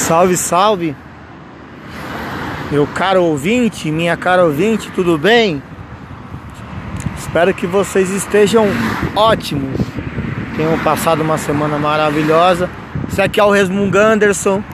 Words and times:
Salve, 0.00 0.36
salve, 0.36 0.96
meu 2.72 2.84
caro 2.84 3.22
ouvinte, 3.22 3.92
minha 3.92 4.16
cara 4.16 4.44
ouvinte, 4.44 4.90
tudo 4.92 5.16
bem? 5.16 5.62
Espero 7.16 7.54
que 7.54 7.64
vocês 7.64 8.10
estejam 8.10 8.66
ótimos, 9.14 9.78
tenham 10.56 10.76
passado 10.80 11.20
uma 11.22 11.38
semana 11.38 11.78
maravilhosa. 11.78 12.68
Esse 13.08 13.22
aqui 13.22 13.38
é 13.38 13.44
o 13.44 13.50
Resmungo 13.50 13.96
Anderson, 13.98 14.64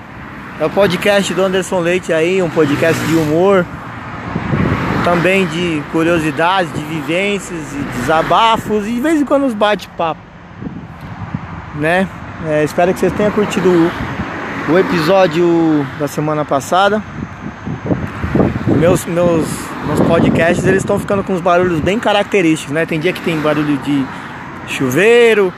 é 0.58 0.64
o 0.64 0.70
podcast 0.70 1.34
do 1.34 1.42
Anderson 1.42 1.80
Leite 1.80 2.14
aí, 2.14 2.40
um 2.40 2.48
podcast 2.48 3.04
de 3.04 3.14
humor, 3.16 3.66
também 5.04 5.44
de 5.48 5.82
curiosidades, 5.92 6.72
de 6.72 6.82
vivências 6.82 7.74
e 7.74 7.98
desabafos 7.98 8.86
e 8.86 8.92
de 8.92 9.00
vez 9.00 9.20
em 9.20 9.24
quando 9.24 9.44
uns 9.44 9.54
bate-papo, 9.54 10.20
né? 11.74 12.08
É, 12.46 12.64
espero 12.64 12.94
que 12.94 13.00
vocês 13.00 13.12
tenham 13.12 13.32
curtido 13.32 13.68
o, 13.68 14.15
o 14.68 14.78
episódio 14.78 15.86
da 15.98 16.08
semana 16.08 16.44
passada. 16.44 17.02
Meus, 18.78 19.04
meus, 19.06 19.46
meus 19.86 20.00
podcasts 20.00 20.66
eles 20.66 20.82
estão 20.82 20.98
ficando 20.98 21.22
com 21.22 21.32
uns 21.32 21.40
barulhos 21.40 21.80
bem 21.80 21.98
característicos, 21.98 22.74
né? 22.74 22.84
Tem 22.84 22.98
dia 22.98 23.12
que 23.12 23.20
tem 23.20 23.38
barulho 23.38 23.76
de 23.78 24.04
chuveiro, 24.66 25.52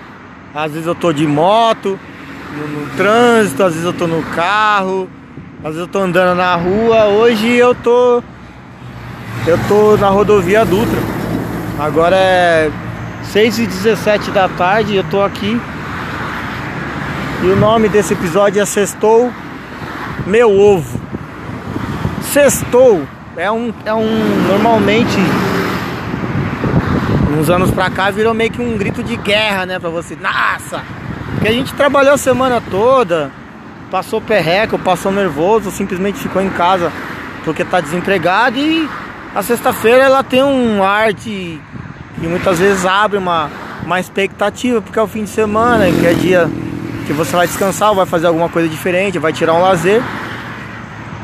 às 0.55 0.73
vezes 0.73 0.87
eu 0.87 0.95
tô 0.95 1.13
de 1.13 1.27
moto, 1.27 1.99
no, 2.55 2.81
no 2.81 2.87
trânsito, 2.97 3.63
às 3.63 3.73
vezes 3.73 3.87
eu 3.87 3.93
tô 3.93 4.07
no 4.07 4.23
carro, 4.23 5.09
às 5.59 5.75
vezes 5.75 5.81
eu 5.81 5.89
tô 5.89 6.01
andando 6.01 6.37
na 6.37 6.55
rua. 6.55 7.07
Hoje 7.07 7.49
eu 7.55 7.75
tô 7.75 8.23
eu 9.47 9.59
tô 9.67 9.97
na 9.97 10.09
rodovia 10.11 10.65
Dutra. 10.65 11.01
Agora 11.79 12.17
é 12.17 12.71
6 13.25 13.59
e 13.59 13.67
17 13.67 14.31
da 14.31 14.49
tarde, 14.49 14.97
eu 14.97 15.05
tô 15.05 15.23
aqui. 15.23 15.61
E 17.41 17.47
o 17.47 17.57
nome 17.57 17.89
desse 17.89 18.15
episódio 18.15 18.61
é 18.61 18.67
Sextou 18.67 19.33
Meu 20.27 20.51
Ovo. 20.51 21.01
Sextou 22.21 23.07
é 23.37 23.49
um, 23.49 23.73
é 23.85 23.95
um 23.95 24.09
normalmente 24.49 25.17
uns 27.39 27.49
anos 27.49 27.71
pra 27.71 27.89
cá 27.89 28.11
virou 28.11 28.35
meio 28.35 28.51
que 28.51 28.61
um 28.61 28.77
grito 28.77 29.05
de 29.05 29.17
guerra, 29.17 29.65
né, 29.65 29.79
pra 29.79 29.89
você. 29.89 30.17
Nossa! 30.17 30.83
Porque 31.35 31.47
a 31.47 31.53
gente 31.53 31.73
trabalhou 31.75 32.15
a 32.15 32.19
semana 32.19 32.61
toda, 32.61 33.31
passou 33.89 34.21
perreco, 34.21 34.77
passou 34.77 35.13
nervoso, 35.13 35.71
simplesmente 35.71 36.19
ficou 36.19 36.43
em 36.43 36.51
casa 36.51 36.91
porque 37.45 37.65
tá 37.65 37.81
desempregado 37.81 38.59
e 38.59 38.89
a 39.33 39.43
sexta-feira 39.45 40.03
ela 40.03 40.25
tem 40.25 40.43
um 40.43 40.83
arte 40.83 41.61
que 42.19 42.27
muitas 42.27 42.59
vezes 42.59 42.85
abre 42.85 43.17
uma, 43.17 43.49
uma 43.85 44.01
expectativa, 44.01 44.83
porque 44.83 44.99
é 44.99 45.03
o 45.03 45.07
fim 45.07 45.23
de 45.23 45.31
semana, 45.31 45.85
que 45.93 46.05
é 46.05 46.13
dia 46.15 46.51
que 47.09 47.13
você 47.15 47.35
vai 47.35 47.47
descansar, 47.47 47.95
vai 47.95 48.05
fazer 48.05 48.27
alguma 48.27 48.51
coisa 48.51 48.69
diferente, 48.69 49.19
vai 49.19 49.33
tirar 49.33 49.55
um 49.55 49.63
lazer. 49.63 50.03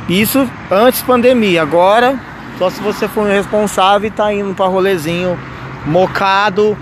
Isso 0.08 0.48
antes 0.70 1.02
pandemia. 1.02 1.60
Agora, 1.60 2.18
só 2.58 2.70
se 2.70 2.80
você 2.80 3.06
for 3.06 3.28
irresponsável 3.28 4.08
e 4.08 4.10
tá 4.10 4.32
indo 4.32 4.54
para 4.54 4.64
rolezinho 4.64 5.38
mocado, 5.84 6.74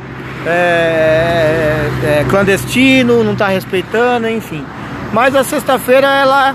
é, 0.47 1.89
é, 2.05 2.27
clandestino, 2.30 3.25
não 3.25 3.34
tá 3.34 3.48
respeitando, 3.48 4.28
enfim. 4.28 4.64
Mas 5.12 5.34
a 5.34 5.42
sexta-feira 5.42 6.06
ela, 6.06 6.55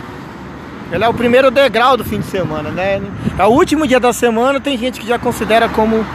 ela 0.90 1.06
é 1.06 1.10
o 1.10 1.14
primeiro 1.14 1.52
degrau 1.52 1.98
do 1.98 2.06
fim 2.06 2.20
de 2.20 2.28
semana, 2.28 2.70
né? 2.70 3.02
É 3.38 3.44
o 3.44 3.50
último 3.50 3.86
dia 3.86 4.00
da 4.00 4.14
semana, 4.14 4.62
tem 4.62 4.78
gente 4.78 5.02
que 5.02 5.08
já 5.08 5.20
considera 5.20 5.68
como 5.68 6.06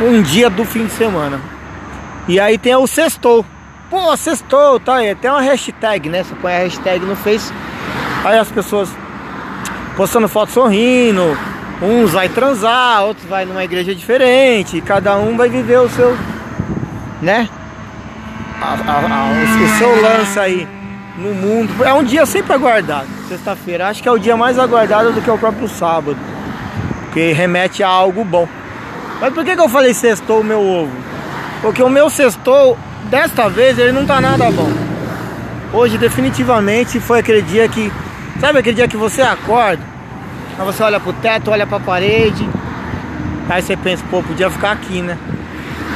um 0.00 0.22
dia 0.22 0.48
do 0.48 0.64
fim 0.64 0.86
de 0.86 0.92
semana. 0.92 1.38
E 2.26 2.40
aí 2.40 2.56
tem 2.56 2.74
o 2.74 2.86
sextou. 2.86 3.44
Pô, 3.88 4.16
sextou, 4.16 4.80
tá 4.80 4.96
aí. 4.96 5.14
Tem 5.14 5.30
uma 5.30 5.40
hashtag, 5.40 6.08
né? 6.08 6.24
Você 6.24 6.34
põe 6.34 6.52
a 6.52 6.58
hashtag 6.58 7.04
no 7.04 7.14
Face. 7.14 7.52
Aí 8.24 8.38
as 8.38 8.50
pessoas 8.50 8.90
postando 9.96 10.28
foto 10.28 10.52
sorrindo. 10.52 11.36
Uns 11.80 12.12
vai 12.12 12.28
transar, 12.28 13.04
outros 13.04 13.26
vai 13.28 13.44
numa 13.44 13.62
igreja 13.62 13.94
diferente. 13.94 14.80
Cada 14.80 15.16
um 15.16 15.36
vai 15.36 15.48
viver 15.48 15.78
o 15.78 15.88
seu, 15.88 16.16
né? 17.20 17.48
A, 18.60 18.72
a, 18.72 18.74
a, 18.74 19.74
o 19.74 19.78
seu 19.78 20.02
lance 20.02 20.38
aí 20.38 20.68
no 21.18 21.34
mundo. 21.34 21.84
É 21.84 21.92
um 21.92 22.02
dia 22.02 22.26
sempre 22.26 22.54
aguardado. 22.54 23.06
Sexta-feira. 23.28 23.88
Acho 23.88 24.02
que 24.02 24.08
é 24.08 24.12
o 24.12 24.18
dia 24.18 24.36
mais 24.36 24.58
aguardado 24.58 25.12
do 25.12 25.20
que 25.20 25.30
o 25.30 25.38
próprio 25.38 25.68
sábado. 25.68 26.16
Porque 27.04 27.32
remete 27.32 27.82
a 27.82 27.88
algo 27.88 28.24
bom. 28.24 28.48
Mas 29.20 29.32
por 29.32 29.44
que, 29.44 29.54
que 29.54 29.60
eu 29.60 29.68
falei 29.68 29.94
sextou 29.94 30.40
o 30.40 30.44
meu 30.44 30.60
ovo? 30.60 30.92
Porque 31.62 31.82
o 31.82 31.88
meu 31.88 32.10
sextou, 32.10 32.78
desta 33.06 33.48
vez, 33.48 33.78
ele 33.78 33.92
não 33.92 34.04
tá 34.04 34.20
nada 34.20 34.50
bom. 34.50 34.70
Hoje, 35.72 35.98
definitivamente, 35.98 37.00
foi 37.00 37.20
aquele 37.20 37.42
dia 37.42 37.68
que. 37.68 37.92
Sabe 38.40 38.58
aquele 38.58 38.76
dia 38.76 38.88
que 38.88 38.96
você 38.96 39.22
acorda? 39.22 39.82
Aí 40.58 40.64
você 40.64 40.82
olha 40.82 41.00
pro 41.00 41.12
teto, 41.14 41.50
olha 41.50 41.66
pra 41.66 41.80
parede. 41.80 42.48
Aí 43.48 43.62
você 43.62 43.76
pensa, 43.76 44.04
pô, 44.10 44.22
podia 44.22 44.50
ficar 44.50 44.72
aqui, 44.72 45.00
né? 45.00 45.16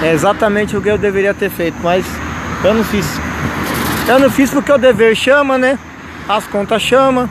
É 0.03 0.13
exatamente 0.13 0.77
o 0.77 0.81
que 0.81 0.89
eu 0.89 0.97
deveria 0.97 1.35
ter 1.35 1.51
feito, 1.51 1.77
mas 1.83 2.07
eu 2.65 2.73
não 2.73 2.85
fiz. 2.85 3.07
Eu 4.09 4.19
não 4.19 4.31
fiz 4.31 4.51
porque 4.51 4.73
o 4.73 4.79
dever 4.79 5.15
chama, 5.15 5.59
né? 5.59 5.79
As 6.29 6.47
contas 6.47 6.81
chama, 6.81 7.29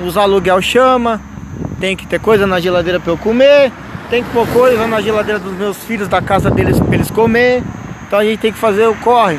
os 0.00 0.16
aluguel 0.16 0.62
chama, 0.62 1.20
tem 1.78 1.96
que 1.96 2.06
ter 2.06 2.20
coisa 2.20 2.46
na 2.46 2.60
geladeira 2.60 3.00
para 3.00 3.12
eu 3.12 3.18
comer, 3.18 3.72
tem 4.08 4.22
que 4.22 4.30
pôr 4.30 4.46
coisa 4.48 4.86
na 4.86 5.00
geladeira 5.00 5.38
dos 5.38 5.52
meus 5.52 5.76
filhos, 5.78 6.08
da 6.08 6.22
casa 6.22 6.50
deles 6.50 6.78
para 6.78 6.94
eles 6.94 7.10
comer. 7.10 7.62
Então 8.10 8.18
a 8.18 8.24
gente 8.24 8.40
tem 8.40 8.52
que 8.52 8.58
fazer 8.58 8.88
o 8.88 8.94
corre. 8.96 9.38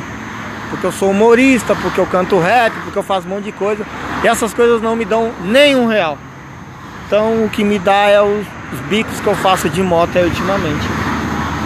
Porque 0.70 0.88
eu 0.88 0.94
sou 0.94 1.12
humorista, 1.12 1.76
porque 1.76 2.00
eu 2.00 2.06
canto 2.06 2.40
rap, 2.40 2.72
porque 2.86 2.98
eu 2.98 3.04
faço 3.04 3.28
um 3.28 3.32
monte 3.32 3.44
de 3.44 3.52
coisa. 3.52 3.86
E 4.24 4.28
essas 4.30 4.54
coisas 4.54 4.82
não 4.82 4.96
me 4.96 5.04
dão 5.04 5.30
nenhum 5.44 5.88
real. 5.88 6.18
Então 7.06 7.44
o 7.44 7.50
que 7.50 7.66
me 7.66 7.78
dá 7.78 8.08
é 8.08 8.22
os, 8.22 8.48
os 8.72 8.80
bicos 8.88 9.20
que 9.20 9.28
eu 9.28 9.36
faço 9.36 9.68
de 9.68 9.84
moto 9.84 10.18
aí 10.18 10.24
ultimamente. 10.24 10.88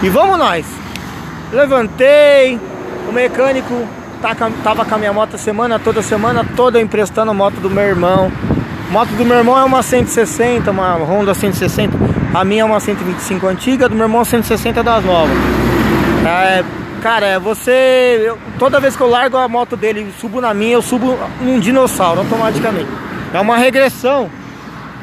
E 0.02 0.08
vamos 0.08 0.36
nós! 0.36 0.66
Levantei, 1.52 2.58
o 3.08 3.12
mecânico 3.12 3.86
tá, 4.20 4.34
tava 4.64 4.84
com 4.84 4.94
a 4.96 4.98
minha 4.98 5.12
moto 5.12 5.36
a 5.36 5.38
semana 5.38 5.78
toda, 5.78 6.02
semana 6.02 6.44
toda 6.56 6.82
emprestando 6.82 7.30
a 7.30 7.34
moto 7.34 7.60
do 7.60 7.70
meu 7.70 7.84
irmão. 7.84 8.32
A 8.88 8.92
moto 8.92 9.10
do 9.10 9.24
meu 9.24 9.36
irmão 9.36 9.56
é 9.56 9.62
uma 9.62 9.80
160, 9.80 10.72
uma 10.72 10.94
Honda 10.94 11.34
160. 11.34 11.96
A 12.34 12.44
minha 12.44 12.62
é 12.62 12.64
uma 12.64 12.80
125 12.80 13.46
antiga, 13.46 13.88
do 13.88 13.94
meu 13.94 14.06
irmão 14.06 14.22
é 14.22 14.24
160 14.24 14.82
das 14.82 15.04
novas. 15.04 15.36
É, 16.26 16.64
cara, 17.06 17.26
é 17.26 17.38
você. 17.38 18.24
Eu, 18.26 18.36
toda 18.58 18.80
vez 18.80 18.96
que 18.96 19.00
eu 19.00 19.08
largo 19.08 19.36
a 19.36 19.46
moto 19.46 19.76
dele 19.76 20.08
e 20.08 20.20
subo 20.20 20.40
na 20.40 20.52
minha, 20.52 20.72
eu 20.72 20.82
subo 20.82 21.16
um 21.40 21.60
dinossauro 21.60 22.22
automaticamente. 22.22 22.88
É 23.32 23.38
uma 23.38 23.56
regressão. 23.56 24.28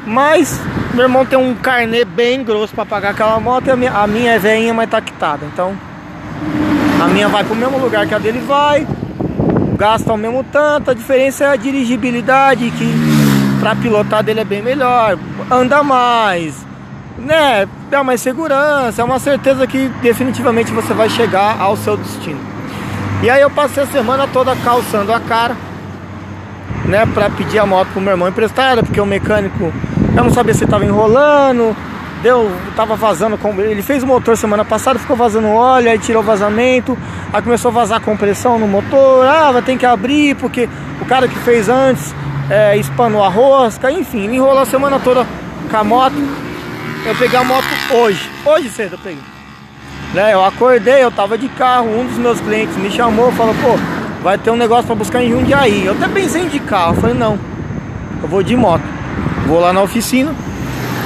Mas 0.06 0.60
meu 0.94 1.04
irmão 1.04 1.26
tem 1.26 1.40
um 1.40 1.56
carnê 1.56 2.04
bem 2.04 2.44
grosso 2.44 2.76
para 2.76 2.86
pagar 2.86 3.12
aquela 3.12 3.40
moto 3.40 3.68
e 3.68 3.72
a 3.72 3.76
minha, 3.78 3.92
a 3.94 4.06
minha 4.06 4.34
é 4.34 4.40
veinha, 4.40 4.74
mas 4.74 4.90
tá 4.90 5.00
quitada. 5.00 5.46
Então 5.46 5.78
a 7.02 7.08
minha 7.08 7.30
vai 7.30 7.46
pro 7.46 7.56
mesmo 7.56 7.78
lugar 7.78 8.06
que 8.06 8.14
a 8.14 8.20
dele 8.20 8.44
vai, 8.46 8.86
gasta 9.78 10.12
o 10.12 10.18
mesmo 10.18 10.44
tanto, 10.52 10.92
a 10.92 10.94
diferença 10.94 11.46
é 11.46 11.48
a 11.48 11.56
dirigibilidade, 11.56 12.70
que 12.72 12.94
para 13.62 13.78
pilotar 13.78 14.22
dele 14.24 14.42
é 14.42 14.46
bem 14.46 14.62
melhor, 14.62 15.18
anda 15.50 15.82
mais, 15.82 16.66
né? 17.18 17.68
Dá 17.90 18.04
mais 18.04 18.22
segurança, 18.22 19.02
é 19.02 19.06
uma 19.06 19.20
certeza 19.20 19.66
que 19.68 19.90
definitivamente 20.02 20.72
você 20.72 20.94
vai 20.94 21.10
chegar 21.10 21.60
ao 21.60 21.78
seu 21.78 21.98
destino. 21.98 22.40
E 23.22 23.30
aí 23.30 23.42
eu 23.42 23.50
passei 23.50 23.84
a 23.84 23.88
semana 23.88 24.28
toda 24.28 24.56
calçando 24.58 25.14
a 25.14 25.20
cara, 25.20 25.56
né, 26.86 27.06
para 27.06 27.30
pedir 27.30 27.60
a 27.60 27.66
moto 27.66 27.88
pro 27.94 28.02
meu 28.02 28.12
irmão 28.12 28.28
emprestada, 28.28 28.84
porque 28.84 29.00
o 29.00 29.06
mecânico 29.06 29.72
eu 30.16 30.24
não 30.24 30.30
sabia 30.30 30.54
se 30.54 30.66
estava 30.66 30.84
enrolando, 30.84 31.76
deu, 32.22 32.52
tava 32.76 32.96
vazando, 32.96 33.40
ele 33.60 33.82
fez 33.82 34.04
o 34.04 34.08
motor 34.08 34.36
semana 34.36 34.66
passada, 34.66 35.00
ficou 35.00 35.16
vazando 35.16 35.48
óleo, 35.48 35.90
aí 35.90 35.98
tirou 35.98 36.22
vazamento, 36.22 36.98
aí 37.32 37.42
começou 37.42 37.70
a 37.70 37.74
vazar 37.74 38.02
compressão 38.02 38.60
no 38.60 38.68
motor, 38.68 39.26
ah, 39.26 39.52
vai 39.54 39.62
ter 39.62 39.78
que 39.78 39.86
abrir 39.86 40.36
porque 40.36 40.68
o 41.00 41.06
cara 41.06 41.28
que 41.28 41.36
fez 41.40 41.70
antes 41.70 42.14
é, 42.50 42.76
espanou 42.78 43.24
a 43.24 43.30
rosca, 43.30 43.90
enfim, 43.90 44.26
enrolou 44.26 44.60
a 44.60 44.66
semana 44.66 45.00
toda 45.00 45.26
com 45.72 45.78
a 45.78 45.84
moto. 45.84 46.43
Eu 47.06 47.14
peguei 47.16 47.38
a 47.38 47.44
moto 47.44 47.66
hoje, 47.92 48.30
hoje 48.46 48.70
cedo 48.70 48.94
eu 48.94 49.00
peguei. 49.00 49.24
Né, 50.14 50.34
eu 50.34 50.46
acordei, 50.46 51.04
eu 51.04 51.12
tava 51.12 51.38
de 51.38 51.50
carro, 51.50 51.90
um 52.00 52.06
dos 52.06 52.18
meus 52.18 52.40
clientes 52.40 52.78
me 52.78 52.90
chamou, 52.90 53.30
falou, 53.34 53.54
pô, 53.56 53.78
vai 54.22 54.38
ter 54.38 54.52
um 54.52 54.56
negócio 54.56 54.86
para 54.86 54.96
buscar 54.96 55.22
em 55.22 55.30
Jundiaí. 55.30 55.86
Eu 55.86 55.94
até 55.94 56.08
pensei 56.08 56.44
em 56.44 56.48
de 56.48 56.60
carro, 56.62 56.96
eu 56.96 57.02
falei, 57.02 57.16
não, 57.16 57.38
eu 58.22 58.28
vou 58.30 58.42
de 58.42 58.56
moto. 58.56 58.84
Vou 59.48 59.60
lá 59.60 59.74
na 59.74 59.82
oficina, 59.82 60.34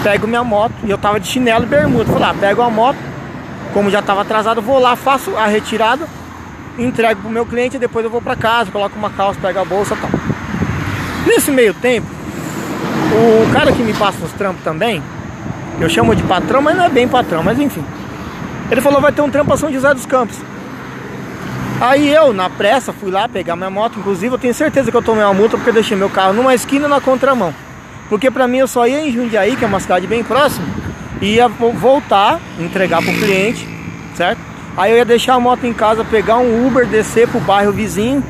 pego 0.04 0.28
minha 0.28 0.44
moto 0.44 0.74
e 0.84 0.92
eu 0.92 1.00
tava 1.00 1.20
de 1.20 1.28
chinelo 1.28 1.64
e 1.64 1.68
bermuda. 1.68 2.06
Falei, 2.06 2.30
ah, 2.30 2.36
pego 2.40 2.62
a 2.62 2.70
moto, 2.70 2.98
como 3.74 3.90
já 3.90 4.02
tava 4.02 4.22
atrasado, 4.22 4.62
vou 4.62 4.78
lá, 4.78 4.96
faço 4.96 5.36
a 5.36 5.48
retirada, 5.48 6.08
entrego 6.78 7.22
pro 7.22 7.30
meu 7.32 7.46
cliente 7.46 7.80
depois 7.80 8.06
eu 8.06 8.12
vou 8.12 8.22
para 8.22 8.36
casa, 8.36 8.70
coloco 8.70 8.96
uma 9.00 9.10
calça, 9.10 9.40
pego 9.42 9.60
a 9.60 9.66
bolsa 9.66 9.96
e 9.96 9.98
tal. 9.98 10.12
Nesse 11.26 11.50
meio 11.50 11.74
tempo, 11.74 12.08
o 13.12 13.52
cara 13.52 13.72
que 13.72 13.82
me 13.82 13.94
passa 13.94 14.24
os 14.24 14.32
trampos 14.34 14.64
também, 14.64 15.02
eu 15.80 15.90
chamo 15.90 16.16
de 16.16 16.24
patrão, 16.24 16.62
mas 16.62 16.76
não 16.76 16.86
é 16.86 16.90
bem 16.90 17.08
patrão, 17.08 17.44
mas 17.44 17.60
enfim. 17.60 17.84
Ele 18.70 18.82
falou, 18.82 19.00
vai 19.00 19.12
ter 19.12 19.22
um 19.22 19.30
trampo 19.30 19.54
a 19.54 19.58
São 19.58 19.72
José 19.72 19.94
dos 19.94 20.06
Campos. 20.06 20.38
Aí 21.80 22.12
eu, 22.12 22.34
na 22.34 22.50
pressa, 22.50 22.92
fui 22.92 23.12
lá 23.12 23.30
pegar 23.30 23.56
minha 23.56 23.70
moto. 23.70 24.00
Inclusive, 24.00 24.34
eu 24.34 24.40
tenho 24.40 24.54
certeza 24.54 24.90
que 24.90 24.98
eu 24.98 25.02
tomei 25.02 25.24
uma 25.24 25.34
multa 25.34 25.58
porque 25.58 25.70
eu 25.70 25.74
deixei 25.74 25.96
meu 25.96 26.10
carro 26.10 26.34
numa 26.34 26.56
esquina 26.56 26.88
na 26.88 27.00
contramão. 27.00 27.54
Porque 28.10 28.32
pra 28.32 28.48
mim 28.48 28.58
eu 28.58 28.68
só 28.68 28.88
ia 28.88 29.08
em 29.08 29.12
Jundiaí, 29.12 29.56
que 29.56 29.64
é 29.64 29.68
uma 29.68 29.80
cidade 29.80 30.08
bem 30.08 30.24
próxima, 30.24 30.66
e 31.22 31.36
ia 31.36 31.48
voltar, 31.48 32.40
entregar 32.60 33.02
pro 33.02 33.14
cliente, 33.14 33.68
certo? 34.16 34.40
Aí 34.76 34.92
eu 34.92 34.98
ia 34.98 35.06
deixar 35.06 35.36
a 35.36 35.40
moto 35.40 35.66
em 35.66 35.74
casa, 35.74 36.04
pegar 36.04 36.38
um 36.38 36.66
Uber, 36.68 36.86
descer 36.88 37.28
pro 37.28 37.40
bairro 37.40 37.72
vizinho, 37.72 38.24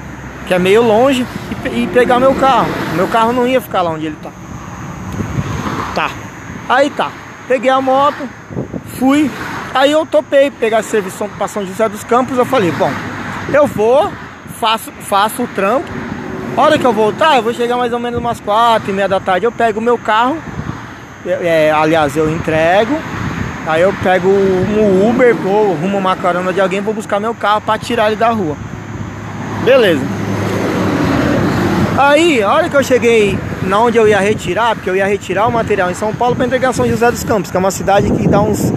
que 0.47 0.53
é 0.53 0.59
meio 0.59 0.81
longe, 0.81 1.25
e, 1.65 1.83
e 1.83 1.87
pegar 1.87 2.19
meu 2.19 2.33
carro. 2.35 2.67
Meu 2.95 3.07
carro 3.07 3.31
não 3.31 3.47
ia 3.47 3.61
ficar 3.61 3.81
lá 3.81 3.91
onde 3.91 4.07
ele 4.07 4.17
tá. 4.21 4.31
Tá. 5.95 6.11
Aí 6.67 6.89
tá. 6.89 7.11
Peguei 7.47 7.69
a 7.69 7.79
moto, 7.79 8.27
fui. 8.99 9.31
Aí 9.73 9.91
eu 9.91 10.05
topei 10.05 10.51
pegar 10.51 10.83
serviço 10.83 11.29
para 11.37 11.47
São 11.47 11.65
José 11.65 11.87
dos 11.87 12.03
Campos. 12.03 12.37
Eu 12.37 12.45
falei, 12.45 12.71
bom, 12.71 12.91
eu 13.53 13.65
vou, 13.65 14.11
faço, 14.59 14.91
faço 15.01 15.43
o 15.43 15.47
trampo. 15.47 15.87
A 16.57 16.61
hora 16.61 16.77
que 16.77 16.85
eu 16.85 16.91
voltar, 16.91 17.37
eu 17.37 17.43
vou 17.43 17.53
chegar 17.53 17.77
mais 17.77 17.93
ou 17.93 17.99
menos 17.99 18.19
umas 18.19 18.39
quatro 18.39 18.89
e 18.89 18.93
meia 18.93 19.07
da 19.07 19.19
tarde. 19.19 19.45
Eu 19.45 19.51
pego 19.51 19.79
o 19.79 19.83
meu 19.83 19.97
carro, 19.97 20.37
é, 21.25 21.71
aliás, 21.71 22.17
eu 22.17 22.29
entrego. 22.29 22.97
Aí 23.65 23.81
eu 23.81 23.93
pego 24.01 24.29
um 24.29 25.09
Uber, 25.09 25.35
ou 25.45 25.73
rumo 25.73 25.97
uma 25.97 26.15
carona 26.15 26.53
de 26.53 26.59
alguém, 26.61 26.81
vou 26.81 26.93
buscar 26.93 27.19
meu 27.19 27.35
carro 27.35 27.61
para 27.61 27.77
tirar 27.77 28.07
ele 28.07 28.15
da 28.15 28.29
rua. 28.29 28.55
Beleza. 29.63 30.05
Aí, 31.97 32.41
a 32.41 32.51
hora 32.53 32.69
que 32.69 32.75
eu 32.75 32.83
cheguei 32.83 33.37
na 33.63 33.79
onde 33.79 33.97
eu 33.97 34.07
ia 34.07 34.19
retirar, 34.19 34.75
porque 34.75 34.89
eu 34.89 34.95
ia 34.95 35.05
retirar 35.05 35.47
o 35.47 35.51
material 35.51 35.89
em 35.89 35.93
São 35.93 36.13
Paulo 36.13 36.35
para 36.35 36.45
entregar 36.45 36.73
São 36.73 36.87
José 36.87 37.09
dos 37.11 37.23
Campos, 37.23 37.51
que 37.51 37.57
é 37.57 37.59
uma 37.59 37.71
cidade 37.71 38.09
que 38.11 38.27
dá 38.27 38.41
uns, 38.41 38.71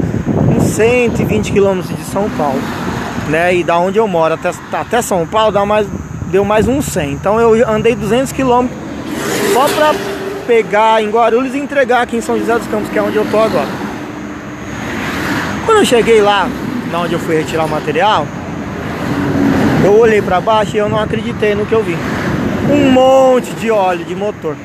uns 0.56 0.62
120 0.64 1.52
quilômetros 1.52 1.96
de 1.96 2.04
São 2.04 2.28
Paulo, 2.30 2.60
né? 3.28 3.54
E 3.54 3.64
da 3.64 3.78
onde 3.78 3.98
eu 3.98 4.08
moro 4.08 4.34
até, 4.34 4.50
até 4.72 5.02
São 5.02 5.26
Paulo 5.26 5.52
dá 5.52 5.64
mais, 5.64 5.86
deu 6.26 6.44
mais 6.44 6.66
uns 6.66 6.86
100. 6.86 7.12
Então 7.12 7.40
eu 7.40 7.68
andei 7.68 7.94
200 7.94 8.32
quilômetros 8.32 8.78
só 9.52 9.68
para 9.68 9.94
pegar 10.46 11.02
em 11.02 11.10
Guarulhos 11.10 11.54
e 11.54 11.58
entregar 11.58 12.02
aqui 12.02 12.16
em 12.16 12.20
São 12.20 12.38
José 12.38 12.58
dos 12.58 12.66
Campos, 12.66 12.88
que 12.90 12.98
é 12.98 13.02
onde 13.02 13.16
eu 13.16 13.26
tô 13.30 13.38
agora. 13.38 13.68
Quando 15.66 15.78
eu 15.78 15.84
cheguei 15.84 16.20
lá, 16.20 16.48
na 16.90 17.00
onde 17.02 17.12
eu 17.12 17.18
fui 17.20 17.36
retirar 17.36 17.66
o 17.66 17.68
material, 17.68 18.26
eu 19.84 19.98
olhei 19.98 20.20
para 20.20 20.40
baixo 20.40 20.76
e 20.76 20.78
eu 20.78 20.88
não 20.88 20.98
acreditei 20.98 21.54
no 21.54 21.64
que 21.64 21.72
eu 21.72 21.82
vi 21.82 21.96
um 22.70 22.90
monte 22.90 23.50
de 23.54 23.70
óleo 23.70 24.04
de 24.04 24.14
motor. 24.14 24.56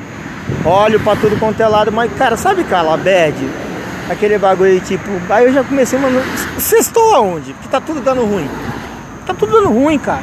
Óleo 0.64 1.00
pra 1.00 1.16
tudo 1.16 1.38
quanto 1.38 1.60
é 1.60 1.66
lado, 1.66 1.90
mas 1.92 2.12
cara, 2.14 2.36
sabe 2.36 2.64
Calabed? 2.64 3.36
Aquele 4.08 4.38
bagulho 4.38 4.80
tipo. 4.80 5.10
Aí 5.28 5.44
eu 5.44 5.52
já 5.52 5.64
comecei, 5.64 5.98
mano. 5.98 6.20
Estão 6.56 7.14
aonde? 7.14 7.52
Que 7.54 7.68
tá 7.68 7.80
tudo 7.80 8.00
dando 8.00 8.24
ruim. 8.24 8.48
Tá 9.26 9.34
tudo 9.34 9.52
dando 9.52 9.70
ruim, 9.70 9.98
cara. 9.98 10.22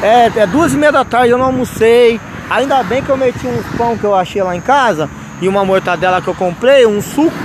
É, 0.00 0.30
é 0.36 0.46
duas 0.46 0.72
e 0.72 0.76
meia 0.76 0.92
da 0.92 1.04
tarde, 1.04 1.30
eu 1.30 1.38
não 1.38 1.46
almocei. 1.46 2.20
Ainda 2.48 2.82
bem 2.82 3.02
que 3.02 3.10
eu 3.10 3.16
meti 3.16 3.46
uns 3.46 3.66
pão 3.76 3.96
que 3.96 4.04
eu 4.04 4.14
achei 4.14 4.42
lá 4.42 4.54
em 4.54 4.60
casa 4.60 5.10
e 5.40 5.48
uma 5.48 5.64
mortadela 5.64 6.22
que 6.22 6.28
eu 6.28 6.34
comprei, 6.34 6.86
um 6.86 7.02
suco. 7.02 7.36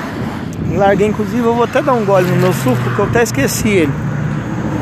Larguei, 0.76 1.08
inclusive, 1.08 1.44
eu 1.44 1.54
vou 1.54 1.66
até 1.66 1.82
dar 1.82 1.94
um 1.94 2.06
gole 2.06 2.30
no 2.30 2.38
meu 2.38 2.54
suco 2.54 2.78
porque 2.84 3.02
eu 3.02 3.06
até 3.06 3.24
esqueci 3.24 3.70
ele. 3.70 3.94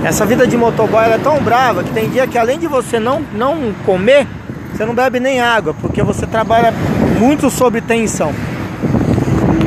Essa 0.03 0.25
vida 0.25 0.47
de 0.47 0.57
motoboy 0.57 1.05
é 1.05 1.17
tão 1.17 1.41
brava 1.41 1.83
que 1.83 1.91
tem 1.91 2.09
dia 2.09 2.27
que 2.27 2.37
além 2.37 2.57
de 2.57 2.67
você 2.67 2.99
não, 2.99 3.21
não 3.33 3.73
comer, 3.85 4.27
você 4.71 4.85
não 4.85 4.95
bebe 4.95 5.19
nem 5.19 5.41
água, 5.41 5.73
porque 5.79 6.01
você 6.01 6.25
trabalha 6.25 6.73
muito 7.19 7.49
sob 7.49 7.79
tensão. 7.81 8.33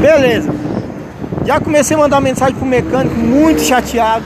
Beleza. 0.01 0.53
Já 1.45 1.61
comecei 1.61 1.97
a 1.97 2.01
mandar 2.01 2.21
mensagem 2.21 2.55
pro 2.55 2.67
mecânico, 2.67 3.15
muito 3.17 3.61
chateado. 3.61 4.25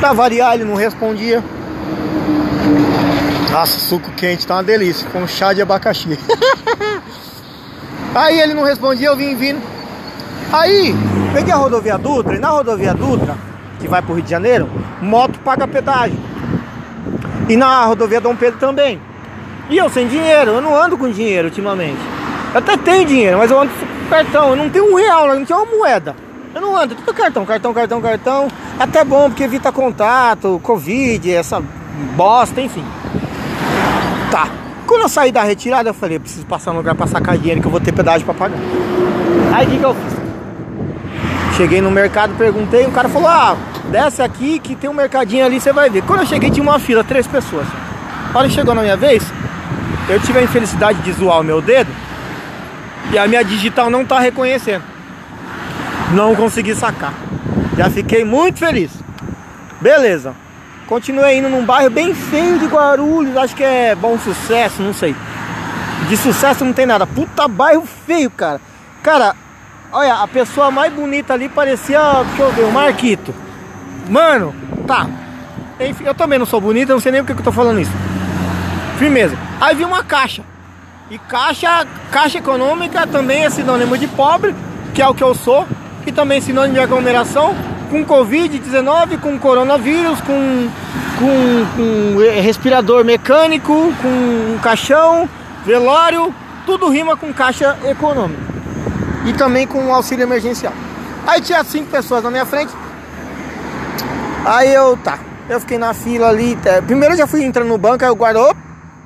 Pra 0.00 0.12
variar, 0.12 0.54
ele 0.54 0.64
não 0.64 0.74
respondia. 0.74 1.42
Nossa, 3.50 3.78
suco 3.80 4.10
quente 4.12 4.46
tá 4.46 4.54
uma 4.56 4.62
delícia, 4.62 5.08
com 5.10 5.26
chá 5.26 5.52
de 5.52 5.62
abacaxi. 5.62 6.18
Aí 8.14 8.40
ele 8.40 8.54
não 8.54 8.62
respondia, 8.62 9.08
eu 9.08 9.16
vim 9.16 9.34
vindo. 9.34 9.60
Aí, 10.52 10.94
peguei 11.32 11.52
a 11.52 11.56
rodovia 11.56 11.98
Dutra, 11.98 12.36
e 12.36 12.38
na 12.38 12.48
rodovia 12.48 12.94
Dutra, 12.94 13.36
que 13.78 13.88
vai 13.88 14.02
pro 14.02 14.14
Rio 14.14 14.24
de 14.24 14.30
Janeiro, 14.30 14.68
moto 15.00 15.38
paga 15.40 15.66
pedágio. 15.68 16.18
E 17.48 17.56
na 17.56 17.84
rodovia 17.86 18.20
Dom 18.20 18.36
Pedro 18.36 18.58
também. 18.58 19.00
E 19.70 19.76
eu 19.76 19.88
sem 19.88 20.06
dinheiro, 20.06 20.52
eu 20.52 20.60
não 20.60 20.76
ando 20.76 20.96
com 20.96 21.10
dinheiro 21.10 21.48
ultimamente. 21.48 21.98
Eu 22.52 22.58
até 22.58 22.76
tenho 22.76 23.06
dinheiro, 23.06 23.38
mas 23.38 23.50
eu 23.50 23.60
ando 23.60 23.70
com 23.72 24.08
cartão. 24.10 24.50
Eu 24.50 24.56
não 24.56 24.70
tenho 24.70 24.92
um 24.92 24.94
real, 24.96 25.28
não 25.28 25.44
tenho 25.44 25.60
uma 25.60 25.76
moeda. 25.76 26.14
Eu 26.54 26.60
não 26.60 26.76
ando, 26.76 26.94
tudo 26.94 27.12
cartão, 27.14 27.44
cartão, 27.44 27.74
cartão, 27.74 28.00
cartão. 28.00 28.48
Até 28.78 29.04
bom, 29.04 29.28
porque 29.28 29.44
evita 29.44 29.70
contato, 29.70 30.60
Covid, 30.62 31.32
essa 31.32 31.62
bosta, 32.16 32.60
enfim. 32.60 32.84
Tá. 34.30 34.48
Quando 34.86 35.02
eu 35.02 35.08
saí 35.08 35.30
da 35.30 35.42
retirada, 35.42 35.90
eu 35.90 35.94
falei, 35.94 36.16
eu 36.16 36.20
preciso 36.20 36.46
passar 36.46 36.72
no 36.72 36.78
lugar 36.78 36.94
pra 36.94 37.06
sacar 37.06 37.36
dinheiro 37.36 37.60
que 37.60 37.66
eu 37.66 37.70
vou 37.70 37.80
ter 37.80 37.92
pedágio 37.92 38.24
pra 38.24 38.34
pagar. 38.34 38.58
Aí 39.54 39.66
o 39.66 39.70
que, 39.70 39.78
que 39.78 39.84
eu 39.84 39.94
fiz? 39.94 41.56
Cheguei 41.56 41.80
no 41.80 41.90
mercado, 41.90 42.34
perguntei, 42.38 42.86
o 42.86 42.90
cara 42.90 43.08
falou, 43.08 43.28
ah, 43.28 43.56
desce 43.90 44.22
aqui 44.22 44.58
que 44.58 44.76
tem 44.76 44.88
um 44.88 44.94
mercadinho 44.94 45.44
ali, 45.44 45.60
você 45.60 45.72
vai 45.72 45.90
ver. 45.90 46.02
Quando 46.02 46.20
eu 46.20 46.26
cheguei 46.26 46.50
tinha 46.50 46.62
uma 46.62 46.78
fila, 46.78 47.02
três 47.02 47.26
pessoas. 47.26 47.66
Que 48.32 48.50
chegou 48.50 48.74
na 48.74 48.82
minha 48.82 48.96
vez, 48.96 49.22
eu 50.08 50.20
tive 50.20 50.38
a 50.38 50.42
infelicidade 50.42 51.00
de 51.02 51.12
zoar 51.12 51.40
o 51.40 51.42
meu 51.42 51.60
dedo 51.60 51.90
e 53.10 53.18
a 53.18 53.26
minha 53.26 53.42
digital 53.42 53.90
não 53.90 54.04
tá 54.04 54.20
reconhecendo. 54.20 54.84
Não 56.12 56.36
consegui 56.36 56.74
sacar. 56.74 57.12
Já 57.76 57.90
fiquei 57.90 58.24
muito 58.24 58.58
feliz. 58.58 58.92
Beleza. 59.80 60.34
Continuei 60.86 61.38
indo 61.38 61.48
num 61.48 61.64
bairro 61.64 61.90
bem 61.90 62.14
feio 62.14 62.58
de 62.58 62.66
Guarulhos, 62.66 63.36
acho 63.36 63.54
que 63.54 63.62
é 63.62 63.94
bom 63.94 64.18
sucesso, 64.18 64.82
não 64.82 64.94
sei. 64.94 65.14
De 66.08 66.16
sucesso 66.16 66.64
não 66.64 66.72
tem 66.72 66.86
nada. 66.86 67.06
Puta 67.06 67.46
bairro 67.46 67.86
feio, 68.06 68.30
cara. 68.30 68.60
Cara, 69.02 69.34
olha, 69.92 70.14
a 70.14 70.28
pessoa 70.28 70.70
mais 70.70 70.92
bonita 70.92 71.34
ali 71.34 71.48
parecia, 71.48 72.00
deixa 72.28 72.42
eu 72.42 72.52
ver, 72.52 72.62
o 72.62 72.72
Marquito. 72.72 73.34
Mano, 74.08 74.54
tá. 74.86 75.06
Enfim, 75.80 76.04
eu 76.04 76.14
também 76.14 76.38
não 76.38 76.46
sou 76.46 76.60
bonito, 76.60 76.90
eu 76.90 76.96
não 76.96 77.00
sei 77.00 77.12
nem 77.12 77.22
porque 77.22 77.34
que 77.34 77.40
eu 77.40 77.44
tô 77.44 77.52
falando 77.52 77.80
isso. 77.80 77.92
Firmeza. 78.98 79.36
Aí 79.60 79.76
vi 79.76 79.84
uma 79.84 80.02
caixa. 80.02 80.42
E 81.10 81.18
caixa, 81.18 81.86
caixa 82.10 82.38
econômica 82.38 83.06
também 83.06 83.44
é 83.44 83.50
sinônimo 83.50 83.96
de 83.96 84.06
pobre, 84.08 84.54
que 84.94 85.00
é 85.00 85.08
o 85.08 85.14
que 85.14 85.22
eu 85.22 85.34
sou, 85.34 85.66
e 86.06 86.12
também 86.12 86.40
sinônimo 86.40 86.74
de 86.74 86.80
aglomeração, 86.80 87.54
com 87.90 88.04
Covid-19, 88.04 89.18
com 89.20 89.38
coronavírus, 89.38 90.20
com, 90.20 90.68
com, 91.18 91.66
com 91.76 92.42
respirador 92.42 93.04
mecânico, 93.04 93.72
com 94.02 94.08
um 94.54 94.58
caixão, 94.62 95.28
velório, 95.64 96.34
tudo 96.66 96.88
rima 96.88 97.16
com 97.16 97.32
caixa 97.32 97.76
econômica. 97.84 98.42
E 99.24 99.32
também 99.32 99.66
com 99.66 99.94
auxílio 99.94 100.24
emergencial. 100.24 100.72
Aí 101.26 101.40
tinha 101.40 101.62
cinco 101.64 101.90
pessoas 101.90 102.22
na 102.22 102.30
minha 102.30 102.44
frente, 102.44 102.72
Aí 104.44 104.72
eu, 104.72 104.96
tá, 104.96 105.18
eu 105.48 105.60
fiquei 105.60 105.78
na 105.78 105.92
fila 105.94 106.28
ali. 106.28 106.56
Tá. 106.56 106.82
Primeiro 106.82 107.14
eu 107.14 107.18
já 107.18 107.26
fui 107.26 107.44
entrando 107.44 107.68
no 107.68 107.78
banco, 107.78 108.04
aí 108.04 108.10
o 108.10 108.16
guarda, 108.16 108.40
opa, 108.40 108.60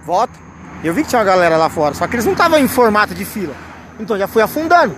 volta. 0.04 0.38
Eu 0.82 0.92
vi 0.92 1.02
que 1.02 1.08
tinha 1.08 1.20
uma 1.20 1.24
galera 1.24 1.56
lá 1.56 1.68
fora, 1.68 1.94
só 1.94 2.06
que 2.06 2.16
eles 2.16 2.24
não 2.24 2.32
estavam 2.32 2.58
em 2.58 2.66
formato 2.66 3.14
de 3.14 3.24
fila. 3.24 3.54
Então 4.00 4.18
já 4.18 4.26
fui 4.26 4.42
afundando. 4.42 4.94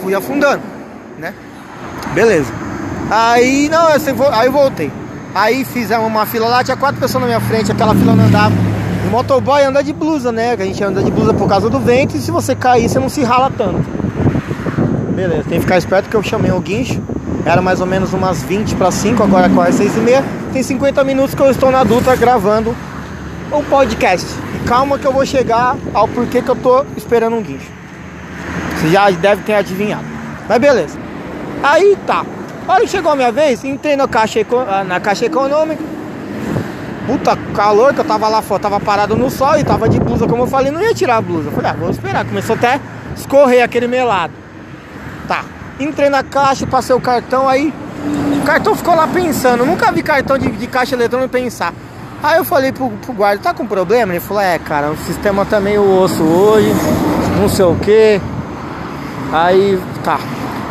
Fui 0.00 0.14
afundando, 0.14 0.62
né? 1.18 1.34
Beleza. 2.14 2.52
Aí, 3.10 3.68
não, 3.68 3.90
eu 3.90 4.32
aí 4.32 4.46
eu 4.46 4.52
voltei. 4.52 4.90
Aí 5.34 5.64
fizemos 5.64 6.06
uma 6.06 6.26
fila 6.26 6.48
lá, 6.48 6.64
tinha 6.64 6.76
quatro 6.76 7.00
pessoas 7.00 7.22
na 7.22 7.26
minha 7.26 7.40
frente, 7.40 7.70
aquela 7.70 7.94
fila 7.94 8.14
não 8.14 8.24
andava. 8.24 8.54
O 9.06 9.10
motoboy 9.10 9.62
anda 9.62 9.82
de 9.82 9.92
blusa, 9.92 10.32
né? 10.32 10.52
A 10.52 10.64
gente 10.64 10.82
anda 10.82 11.02
de 11.02 11.10
blusa 11.10 11.34
por 11.34 11.48
causa 11.48 11.68
do 11.68 11.78
vento 11.78 12.16
e 12.16 12.20
se 12.20 12.30
você 12.30 12.54
cair, 12.54 12.88
você 12.88 12.98
não 12.98 13.08
se 13.08 13.22
rala 13.22 13.50
tanto. 13.50 13.82
Beleza, 15.14 15.44
tem 15.44 15.58
que 15.58 15.60
ficar 15.60 15.76
esperto 15.76 16.08
que 16.08 16.16
eu 16.16 16.22
chamei 16.22 16.50
o 16.50 16.60
guincho. 16.60 17.02
Era 17.44 17.60
mais 17.60 17.80
ou 17.80 17.86
menos 17.86 18.12
umas 18.12 18.42
20 18.42 18.76
para 18.76 18.90
5, 18.90 19.22
agora 19.22 19.48
quase 19.48 19.78
6 19.78 19.96
e 19.96 20.00
meia. 20.00 20.24
Tem 20.52 20.62
50 20.62 21.02
minutos 21.02 21.34
que 21.34 21.42
eu 21.42 21.50
estou 21.50 21.70
na 21.70 21.82
Dutra 21.82 22.14
gravando 22.14 22.74
o 23.50 23.62
podcast. 23.64 24.26
Calma 24.66 24.98
que 24.98 25.06
eu 25.06 25.12
vou 25.12 25.26
chegar 25.26 25.76
ao 25.92 26.06
porquê 26.06 26.40
que 26.40 26.48
eu 26.48 26.54
tô 26.54 26.84
esperando 26.96 27.36
um 27.36 27.42
guincho. 27.42 27.70
Você 28.76 28.90
já 28.90 29.10
deve 29.10 29.42
ter 29.42 29.54
adivinhado. 29.54 30.04
Mas 30.48 30.58
beleza. 30.58 30.98
Aí 31.62 31.96
tá. 32.06 32.24
A 32.66 32.72
hora 32.72 32.82
que 32.82 32.90
chegou 32.90 33.10
a 33.10 33.16
minha 33.16 33.32
vez, 33.32 33.64
entrei 33.64 33.96
na 33.96 34.06
caixa, 34.06 34.40
ah, 34.68 34.84
na 34.84 35.00
caixa 35.00 35.26
econômica. 35.26 35.82
Puta 37.06 37.36
calor 37.54 37.92
que 37.92 38.00
eu 38.00 38.04
tava 38.04 38.28
lá 38.28 38.40
fora, 38.40 38.62
tava 38.62 38.78
parado 38.78 39.16
no 39.16 39.28
sol 39.28 39.58
e 39.58 39.64
tava 39.64 39.88
de 39.88 39.98
blusa, 39.98 40.28
como 40.28 40.44
eu 40.44 40.46
falei, 40.46 40.70
não 40.70 40.80
ia 40.80 40.94
tirar 40.94 41.16
a 41.16 41.20
blusa. 41.20 41.50
Falei, 41.50 41.72
ah, 41.72 41.74
vou 41.74 41.90
esperar. 41.90 42.24
Começou 42.24 42.54
até 42.54 42.80
escorrer 43.16 43.64
aquele 43.64 43.88
melado. 43.88 44.32
Tá. 45.26 45.44
Entrei 45.82 46.08
na 46.08 46.22
caixa, 46.22 46.66
passei 46.66 46.94
o 46.94 47.00
cartão, 47.00 47.48
aí 47.48 47.72
o 48.40 48.44
cartão 48.44 48.74
ficou 48.74 48.94
lá 48.94 49.08
pensando. 49.08 49.66
Nunca 49.66 49.90
vi 49.90 50.02
cartão 50.02 50.38
de, 50.38 50.48
de 50.50 50.66
caixa 50.66 50.94
eletrônica 50.94 51.28
pensar. 51.28 51.74
Aí 52.22 52.38
eu 52.38 52.44
falei 52.44 52.70
pro, 52.70 52.88
pro 52.88 53.12
guarda, 53.12 53.42
tá 53.42 53.52
com 53.52 53.66
problema? 53.66 54.12
Ele 54.12 54.20
falou, 54.20 54.42
é 54.42 54.58
cara, 54.58 54.90
o 54.90 54.96
sistema 54.98 55.44
tá 55.44 55.60
meio 55.60 55.82
osso 55.82 56.22
hoje, 56.22 56.72
não 57.40 57.48
sei 57.48 57.64
o 57.64 57.74
que. 57.74 58.20
Aí 59.32 59.80
tá. 60.04 60.20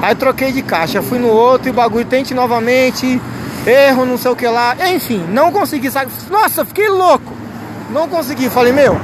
Aí 0.01 0.15
troquei 0.15 0.51
de 0.53 0.61
caixa, 0.61 1.01
fui 1.01 1.19
no 1.19 1.27
outro 1.27 1.67
e 1.67 1.71
o 1.71 1.73
bagulho 1.73 2.05
tente 2.05 2.33
novamente. 2.33 3.21
erro, 3.67 4.05
não 4.05 4.17
sei 4.17 4.31
o 4.31 4.35
que 4.35 4.47
lá. 4.47 4.75
Enfim, 4.93 5.25
não 5.29 5.51
consegui 5.51 5.91
sair. 5.91 6.07
Nossa, 6.29 6.63
fiquei 6.63 6.87
louco. 6.87 7.33
Não 7.91 8.07
consegui. 8.07 8.49
Falei, 8.49 8.71
meu. 8.71 8.97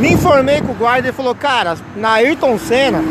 Me 0.00 0.12
informei 0.12 0.60
com 0.60 0.72
o 0.72 0.74
guarda 0.74 1.08
e 1.08 1.12
falou, 1.12 1.34
cara, 1.34 1.76
na 1.96 2.12
Ayrton 2.12 2.56
Senna, 2.58 3.02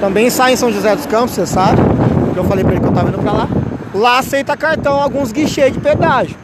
também 0.00 0.30
sai 0.30 0.54
em 0.54 0.56
São 0.56 0.72
José 0.72 0.96
dos 0.96 1.06
Campos, 1.06 1.34
você 1.34 1.46
sabe. 1.46 1.82
Porque 2.24 2.38
eu 2.38 2.44
falei 2.44 2.64
pra 2.64 2.72
ele 2.72 2.80
que 2.80 2.88
eu 2.88 2.92
tava 2.92 3.08
indo 3.08 3.18
pra 3.18 3.32
lá. 3.32 3.48
Lá 3.94 4.18
aceita 4.18 4.56
cartão, 4.56 5.00
alguns 5.00 5.30
guichês 5.30 5.72
de 5.72 5.78
pedágio. 5.78 6.36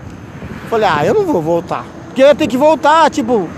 Falei, 0.68 0.88
ah, 0.88 1.04
eu 1.04 1.14
não 1.14 1.24
vou 1.24 1.40
voltar. 1.40 1.84
Porque 2.06 2.22
eu 2.22 2.26
ia 2.26 2.34
ter 2.34 2.46
que 2.46 2.56
voltar, 2.56 3.10
tipo, 3.10 3.48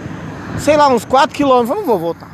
sei 0.59 0.76
lá, 0.76 0.88
uns 0.88 1.05
4 1.05 1.35
quilômetros. 1.35 1.71
Eu 1.71 1.76
não 1.76 1.85
vou 1.85 1.99
voltar. 1.99 2.28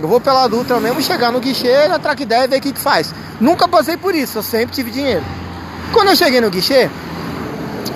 Eu 0.00 0.06
vou 0.06 0.20
pela 0.20 0.46
Dutra 0.46 0.78
mesmo, 0.78 1.02
chegar 1.02 1.32
no 1.32 1.40
guichê, 1.40 1.88
na 1.88 1.98
track 1.98 2.24
10 2.24 2.44
e 2.44 2.48
ver 2.48 2.58
o 2.58 2.60
que, 2.60 2.72
que 2.72 2.80
faz. 2.80 3.12
Nunca 3.40 3.66
passei 3.66 3.96
por 3.96 4.14
isso, 4.14 4.38
eu 4.38 4.42
sempre 4.44 4.72
tive 4.74 4.92
dinheiro. 4.92 5.24
Quando 5.92 6.08
eu 6.08 6.16
cheguei 6.16 6.40
no 6.40 6.50
guichê, 6.50 6.88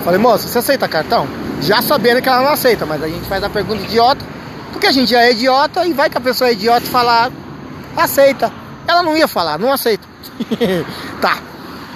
falei, 0.03 0.19
moça, 0.19 0.47
você 0.47 0.59
aceita 0.59 0.87
cartão? 0.87 1.25
Já 1.61 1.81
sabendo 1.81 2.21
que 2.21 2.27
ela 2.27 2.41
não 2.41 2.49
aceita, 2.49 2.85
mas 2.85 3.01
a 3.01 3.07
gente 3.07 3.25
faz 3.29 3.41
a 3.41 3.49
pergunta 3.49 3.83
idiota, 3.83 4.25
porque 4.73 4.87
a 4.87 4.91
gente 4.91 5.11
já 5.11 5.21
é 5.21 5.31
idiota 5.31 5.85
e 5.85 5.93
vai 5.93 6.09
que 6.09 6.17
a 6.17 6.21
pessoa 6.21 6.49
é 6.49 6.53
idiota 6.53 6.85
e 6.85 6.89
falar, 6.89 7.31
aceita. 7.95 8.51
Ela 8.87 9.03
não 9.03 9.15
ia 9.15 9.27
falar, 9.27 9.57
não 9.57 9.71
aceita. 9.71 10.07
tá. 11.21 11.37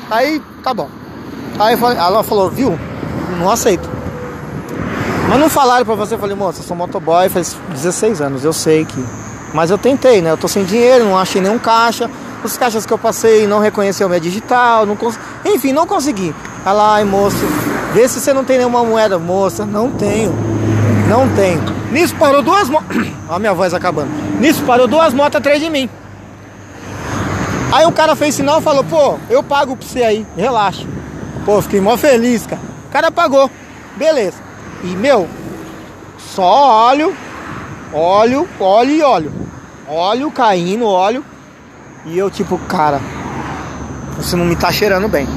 Aí, 0.09 0.41
tá 0.63 0.73
bom. 0.73 0.89
Aí 1.59 1.75
ela 1.75 2.23
falou, 2.23 2.49
viu? 2.49 2.79
Não 3.39 3.49
aceito. 3.49 3.89
Mas 5.27 5.39
não 5.39 5.49
falaram 5.49 5.85
pra 5.85 5.95
você, 5.95 6.15
eu 6.15 6.19
falei, 6.19 6.35
moça, 6.35 6.61
eu 6.61 6.63
sou 6.63 6.77
motoboy 6.77 7.27
faz 7.27 7.57
16 7.69 8.21
anos, 8.21 8.45
eu 8.45 8.53
sei 8.53 8.85
que. 8.85 9.03
Mas 9.53 9.69
eu 9.69 9.77
tentei, 9.77 10.21
né? 10.21 10.31
Eu 10.31 10.37
tô 10.37 10.47
sem 10.47 10.63
dinheiro, 10.63 11.05
não 11.05 11.17
achei 11.17 11.41
nenhum 11.41 11.59
caixa. 11.59 12.09
Os 12.43 12.55
caixas 12.55 12.85
que 12.85 12.93
eu 12.93 12.97
passei 12.97 13.47
não 13.47 13.59
reconheceu 13.59 14.07
minha 14.07 14.21
digital, 14.21 14.85
não 14.85 14.95
cons... 14.95 15.19
enfim, 15.43 15.73
não 15.73 15.85
consegui. 15.85 16.33
Ela, 16.65 16.95
ai 16.95 17.03
moço, 17.03 17.37
vê 17.93 18.07
se 18.07 18.19
você 18.19 18.31
não 18.31 18.45
tem 18.45 18.57
nenhuma 18.57 18.83
moeda, 18.83 19.17
moça. 19.17 19.65
Não 19.65 19.91
tenho, 19.91 20.33
não 21.09 21.27
tenho. 21.35 21.61
Nisso 21.91 22.15
parou 22.15 22.41
duas 22.41 22.69
motos. 22.69 22.95
A 23.27 23.39
minha 23.39 23.53
voz 23.53 23.73
acabando. 23.73 24.09
Nisso 24.39 24.63
parou 24.63 24.87
duas 24.87 25.13
motos 25.13 25.37
atrás 25.37 25.59
de 25.59 25.69
mim. 25.69 25.89
Aí 27.71 27.85
o 27.85 27.91
cara 27.91 28.15
fez 28.15 28.35
sinal 28.35 28.59
e 28.59 28.63
falou, 28.63 28.83
pô, 28.83 29.17
eu 29.29 29.43
pago 29.43 29.75
pra 29.75 29.87
você 29.87 30.03
aí, 30.03 30.25
relaxa. 30.37 30.85
Pô, 31.45 31.61
fiquei 31.61 31.81
mó 31.81 31.97
feliz, 31.97 32.45
cara. 32.45 32.61
O 32.87 32.89
cara 32.91 33.11
pagou, 33.11 33.51
beleza. 33.97 34.37
E 34.83 34.87
meu, 34.87 35.27
só 36.17 36.87
óleo, 36.87 37.13
óleo, 37.93 38.47
óleo 38.59 38.91
e 38.91 39.01
óleo. 39.01 39.33
Óleo 39.87 40.31
caindo, 40.31 40.85
óleo. 40.85 41.23
E 42.05 42.17
eu 42.17 42.31
tipo, 42.31 42.57
cara, 42.57 43.01
você 44.15 44.35
não 44.35 44.45
me 44.45 44.55
tá 44.55 44.71
cheirando 44.71 45.09
bem. 45.09 45.27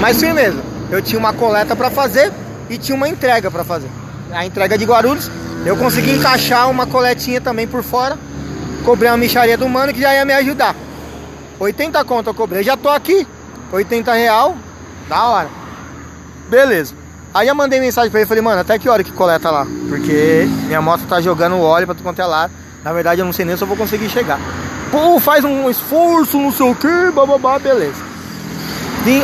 Mas 0.00 0.18
firmeza, 0.18 0.62
eu 0.90 1.02
tinha 1.02 1.18
uma 1.18 1.34
coleta 1.34 1.76
para 1.76 1.90
fazer 1.90 2.32
e 2.70 2.78
tinha 2.78 2.96
uma 2.96 3.08
entrega 3.08 3.50
para 3.50 3.62
fazer. 3.62 3.90
A 4.32 4.44
entrega 4.46 4.78
de 4.78 4.84
Guarulhos, 4.84 5.30
eu 5.66 5.76
consegui 5.76 6.12
encaixar 6.12 6.70
uma 6.70 6.86
coletinha 6.86 7.40
também 7.40 7.66
por 7.66 7.82
fora. 7.82 8.18
Cobrei 8.84 9.10
uma 9.10 9.18
micharia 9.18 9.56
do 9.56 9.68
mano 9.68 9.92
que 9.92 10.00
já 10.00 10.14
ia 10.14 10.24
me 10.24 10.32
ajudar. 10.32 10.74
80 11.58 12.04
conto 12.04 12.30
eu 12.30 12.34
cobrei. 12.34 12.62
Já 12.62 12.76
tô 12.76 12.88
aqui. 12.88 13.26
80 13.72 14.12
real. 14.12 14.56
Da 15.08 15.24
hora. 15.24 15.48
Beleza. 16.48 16.94
Aí 17.34 17.46
eu 17.46 17.54
mandei 17.54 17.78
mensagem 17.78 18.10
pra 18.10 18.20
ele, 18.20 18.28
falei, 18.28 18.42
mano, 18.42 18.60
até 18.60 18.78
que 18.78 18.88
hora 18.88 19.04
que 19.04 19.12
coleta 19.12 19.50
lá? 19.50 19.66
Porque 19.88 20.48
minha 20.66 20.80
moto 20.80 21.06
tá 21.06 21.20
jogando 21.20 21.60
óleo 21.60 21.86
pra 21.86 21.94
tu 21.94 22.02
quanto 22.02 22.20
é 22.20 22.26
lá. 22.26 22.50
Na 22.82 22.92
verdade 22.92 23.20
eu 23.20 23.24
não 23.24 23.32
sei 23.32 23.44
nem 23.44 23.56
se 23.56 23.62
eu 23.62 23.68
vou 23.68 23.76
conseguir 23.76 24.08
chegar. 24.08 24.40
Pô, 24.90 25.20
faz 25.20 25.44
um 25.44 25.68
esforço, 25.68 26.38
não 26.38 26.50
sei 26.50 26.70
o 26.70 26.74
que, 26.74 27.10
bababá, 27.12 27.58
beleza. 27.58 28.02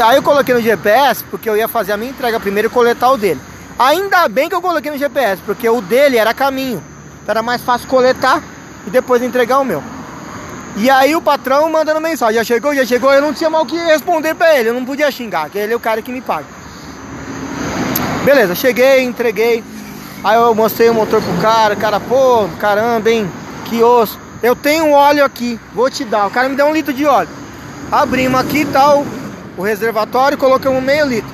Aí 0.04 0.16
eu 0.16 0.22
coloquei 0.22 0.54
no 0.54 0.60
GPS, 0.60 1.24
porque 1.24 1.48
eu 1.48 1.56
ia 1.56 1.68
fazer 1.68 1.92
a 1.92 1.96
minha 1.96 2.10
entrega 2.10 2.38
primeiro 2.40 2.68
e 2.68 2.70
coletar 2.70 3.10
o 3.10 3.16
dele. 3.16 3.40
Ainda 3.78 4.28
bem 4.28 4.48
que 4.48 4.54
eu 4.54 4.62
coloquei 4.62 4.90
no 4.90 4.98
GPS, 4.98 5.42
porque 5.44 5.68
o 5.68 5.80
dele 5.80 6.16
era 6.16 6.32
caminho. 6.32 6.82
Então 7.22 7.32
era 7.32 7.42
mais 7.42 7.62
fácil 7.62 7.88
coletar 7.88 8.42
e 8.86 8.90
depois 8.90 9.22
entregar 9.22 9.58
o 9.58 9.64
meu. 9.64 9.82
E 10.76 10.90
aí 10.90 11.14
o 11.14 11.22
patrão 11.22 11.70
mandando 11.70 12.00
mensagem, 12.00 12.34
já 12.34 12.44
chegou, 12.44 12.74
já 12.74 12.84
chegou, 12.84 13.12
eu 13.12 13.22
não 13.22 13.32
tinha 13.32 13.48
mal 13.48 13.62
o 13.62 13.66
que 13.66 13.76
responder 13.76 14.34
pra 14.34 14.58
ele, 14.58 14.70
eu 14.70 14.74
não 14.74 14.84
podia 14.84 15.10
xingar, 15.10 15.48
que 15.48 15.56
ele 15.56 15.72
é 15.72 15.76
o 15.76 15.80
cara 15.80 16.02
que 16.02 16.10
me 16.10 16.20
paga. 16.20 16.46
Beleza, 18.24 18.54
cheguei, 18.54 19.02
entreguei. 19.02 19.62
Aí 20.24 20.36
eu 20.36 20.54
mostrei 20.54 20.88
o 20.88 20.94
motor 20.94 21.22
pro 21.22 21.42
cara, 21.42 21.76
cara, 21.76 22.00
pô, 22.00 22.48
caramba, 22.58 23.10
hein, 23.10 23.30
que 23.66 23.82
osso. 23.82 24.18
Eu 24.42 24.56
tenho 24.56 24.90
óleo 24.90 25.24
aqui, 25.24 25.60
vou 25.74 25.88
te 25.90 26.04
dar. 26.04 26.26
O 26.26 26.30
cara 26.30 26.48
me 26.48 26.56
deu 26.56 26.66
um 26.66 26.72
litro 26.72 26.92
de 26.92 27.06
óleo. 27.06 27.28
Abrimos 27.92 28.40
aqui 28.40 28.64
tal, 28.64 29.04
o 29.56 29.62
reservatório, 29.62 30.36
colocamos 30.36 30.82
meio 30.82 31.06
litro. 31.06 31.30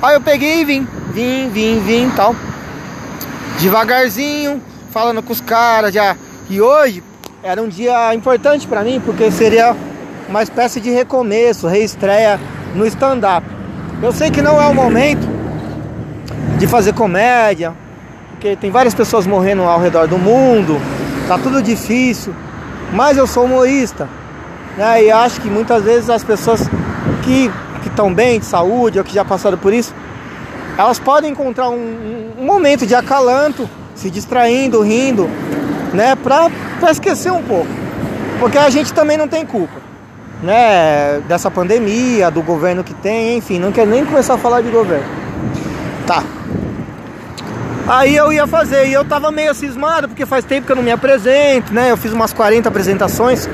Aí 0.00 0.14
eu 0.14 0.20
peguei 0.20 0.60
e 0.60 0.64
vim, 0.64 0.88
vim, 1.12 1.48
vim, 1.48 1.80
vim 1.80 2.10
tal. 2.14 2.36
Devagarzinho, 3.58 4.62
falando 4.92 5.22
com 5.22 5.32
os 5.32 5.40
caras 5.40 5.92
já. 5.92 6.16
E 6.48 6.60
hoje 6.60 7.02
era 7.46 7.62
um 7.62 7.68
dia 7.68 8.12
importante 8.12 8.66
para 8.66 8.82
mim, 8.82 9.00
porque 9.04 9.30
seria 9.30 9.76
uma 10.28 10.42
espécie 10.42 10.80
de 10.80 10.90
recomeço, 10.90 11.68
reestreia 11.68 12.40
no 12.74 12.84
stand-up. 12.86 13.46
Eu 14.02 14.10
sei 14.10 14.32
que 14.32 14.42
não 14.42 14.60
é 14.60 14.66
o 14.66 14.74
momento 14.74 15.28
de 16.58 16.66
fazer 16.66 16.92
comédia, 16.92 17.72
porque 18.30 18.56
tem 18.56 18.68
várias 18.68 18.94
pessoas 18.94 19.28
morrendo 19.28 19.62
ao 19.62 19.78
redor 19.78 20.08
do 20.08 20.18
mundo, 20.18 20.80
tá 21.28 21.38
tudo 21.38 21.62
difícil, 21.62 22.34
mas 22.92 23.16
eu 23.16 23.28
sou 23.28 23.44
humorista, 23.44 24.08
né? 24.76 25.04
E 25.04 25.12
acho 25.12 25.40
que 25.40 25.48
muitas 25.48 25.84
vezes 25.84 26.10
as 26.10 26.24
pessoas 26.24 26.68
que 27.22 27.48
estão 27.86 28.12
bem 28.12 28.40
de 28.40 28.46
saúde 28.46 28.98
ou 28.98 29.04
que 29.04 29.14
já 29.14 29.24
passaram 29.24 29.56
por 29.56 29.72
isso, 29.72 29.94
elas 30.76 30.98
podem 30.98 31.30
encontrar 31.30 31.68
um, 31.68 32.32
um 32.36 32.44
momento 32.44 32.84
de 32.84 32.94
acalanto, 32.96 33.70
se 33.94 34.10
distraindo, 34.10 34.82
rindo, 34.82 35.30
né? 35.92 36.16
Pra, 36.16 36.50
pra 36.80 36.90
esquecer 36.90 37.32
um 37.32 37.42
pouco, 37.42 37.70
porque 38.38 38.58
a 38.58 38.70
gente 38.70 38.92
também 38.92 39.16
não 39.16 39.28
tem 39.28 39.44
culpa. 39.44 39.86
Né, 40.42 41.22
dessa 41.26 41.50
pandemia, 41.50 42.30
do 42.30 42.42
governo 42.42 42.84
que 42.84 42.92
tem, 42.92 43.38
enfim, 43.38 43.58
não 43.58 43.72
quero 43.72 43.90
nem 43.90 44.04
começar 44.04 44.34
a 44.34 44.38
falar 44.38 44.60
de 44.60 44.68
governo. 44.68 45.06
Tá. 46.06 46.22
Aí 47.88 48.14
eu 48.16 48.32
ia 48.32 48.46
fazer 48.46 48.86
e 48.88 48.92
eu 48.92 49.04
tava 49.04 49.30
meio 49.30 49.54
cismado 49.54 50.08
porque 50.08 50.26
faz 50.26 50.44
tempo 50.44 50.66
que 50.66 50.72
eu 50.72 50.76
não 50.76 50.82
me 50.82 50.90
apresento, 50.90 51.72
né? 51.72 51.90
Eu 51.90 51.96
fiz 51.96 52.12
umas 52.12 52.32
40 52.32 52.68
apresentações 52.68 53.48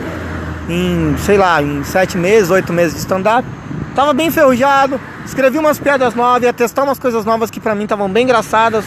em, 0.68 1.14
sei 1.18 1.36
lá, 1.36 1.62
em 1.62 1.84
7 1.84 2.16
meses, 2.16 2.50
8 2.50 2.72
meses 2.72 2.94
de 2.94 3.00
stand-up. 3.00 3.46
Tava 3.94 4.14
bem 4.14 4.28
enferrujado, 4.28 4.98
escrevi 5.24 5.58
umas 5.58 5.78
piadas 5.78 6.14
novas, 6.14 6.42
ia 6.44 6.52
testar 6.52 6.84
umas 6.84 6.98
coisas 6.98 7.26
novas 7.26 7.50
que 7.50 7.60
pra 7.60 7.74
mim 7.74 7.82
estavam 7.82 8.08
bem 8.08 8.24
engraçadas. 8.24 8.84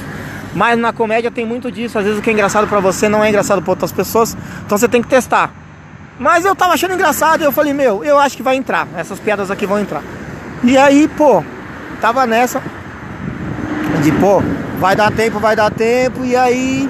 Mas 0.55 0.79
na 0.79 0.93
comédia 0.93 1.29
tem 1.29 1.45
muito 1.45 1.69
disso, 1.69 1.99
às 1.99 2.05
vezes 2.05 2.19
o 2.19 2.23
que 2.23 2.29
é 2.29 2.33
engraçado 2.33 2.65
pra 2.65 2.79
você 2.79 3.09
não 3.09 3.21
é 3.21 3.27
engraçado 3.27 3.61
pra 3.61 3.71
outras 3.71 3.91
pessoas, 3.91 4.35
então 4.65 4.77
você 4.77 4.87
tem 4.87 5.01
que 5.01 5.07
testar. 5.09 5.51
Mas 6.17 6.45
eu 6.45 6.55
tava 6.55 6.73
achando 6.73 6.93
engraçado 6.93 7.41
e 7.41 7.43
eu 7.43 7.51
falei, 7.51 7.73
meu, 7.73 8.03
eu 8.05 8.17
acho 8.17 8.37
que 8.37 8.41
vai 8.41 8.55
entrar, 8.55 8.87
essas 8.95 9.19
piadas 9.19 9.51
aqui 9.51 9.65
vão 9.65 9.79
entrar. 9.79 10.01
E 10.63 10.77
aí, 10.77 11.09
pô, 11.09 11.43
tava 11.99 12.25
nessa 12.25 12.61
de 14.01 14.11
pô, 14.13 14.41
vai 14.79 14.95
dar 14.95 15.11
tempo, 15.11 15.39
vai 15.39 15.55
dar 15.55 15.69
tempo, 15.71 16.23
e 16.23 16.35
aí 16.35 16.89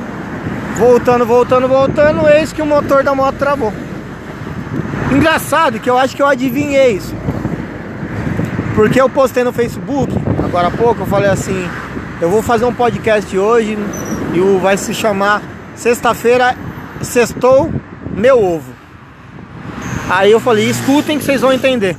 voltando, 0.78 1.26
voltando, 1.26 1.68
voltando, 1.68 2.28
eis 2.28 2.54
que 2.54 2.62
o 2.62 2.66
motor 2.66 3.04
da 3.04 3.16
moto 3.16 3.36
travou. 3.38 3.74
Engraçado 5.12 5.80
que 5.80 5.90
eu 5.90 5.98
acho 5.98 6.16
que 6.16 6.22
eu 6.22 6.28
adivinhei 6.28 6.92
isso. 6.92 7.16
Porque 8.76 9.00
eu 9.00 9.10
postei 9.10 9.44
no 9.44 9.54
Facebook, 9.54 10.14
agora 10.44 10.68
há 10.68 10.72
pouco, 10.72 11.02
eu 11.02 11.08
falei 11.08 11.30
assim, 11.30 11.68
eu 12.25 12.32
vou 12.32 12.41
fazer 12.41 12.65
um 12.65 12.74
podcast 12.74 13.38
hoje 13.38 13.77
e 14.34 14.39
o 14.39 14.58
vai 14.58 14.75
se 14.77 14.96
chamar 14.96 15.44
Sexta-feira 15.75 16.58
Sextou 17.00 17.72
Meu 18.15 18.44
Ovo. 18.44 18.74
Aí 20.10 20.32
eu 20.32 20.39
falei, 20.39 20.67
escutem 20.67 21.20
que 21.20 21.24
vocês 21.24 21.41
vão 21.41 21.53
entender. 21.53 21.96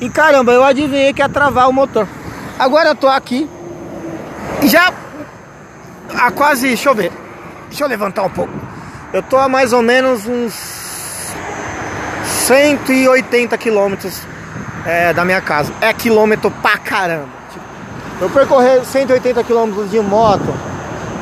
E 0.00 0.10
caramba, 0.10 0.50
eu 0.50 0.64
adivinhei 0.64 1.12
que 1.12 1.22
ia 1.22 1.28
travar 1.28 1.68
o 1.68 1.72
motor. 1.72 2.08
Agora 2.58 2.88
eu 2.88 2.96
tô 2.96 3.06
aqui 3.06 3.48
já 4.64 4.92
há 6.12 6.30
quase, 6.32 6.66
deixa 6.66 6.88
eu 6.88 6.94
ver, 6.96 7.12
deixa 7.68 7.84
eu 7.84 7.88
levantar 7.88 8.24
um 8.24 8.30
pouco. 8.30 8.52
Eu 9.12 9.22
tô 9.22 9.36
a 9.36 9.48
mais 9.48 9.72
ou 9.72 9.80
menos 9.80 10.26
uns 10.26 10.54
180 12.48 13.56
quilômetros 13.58 14.22
é, 14.84 15.12
da 15.12 15.24
minha 15.24 15.40
casa. 15.40 15.72
É 15.80 15.92
quilômetro 15.92 16.50
pra 16.50 16.76
caramba. 16.78 17.45
Eu 18.20 18.30
percorrer 18.30 18.82
180 18.84 19.44
quilômetros 19.44 19.90
de 19.90 20.00
moto. 20.00 20.54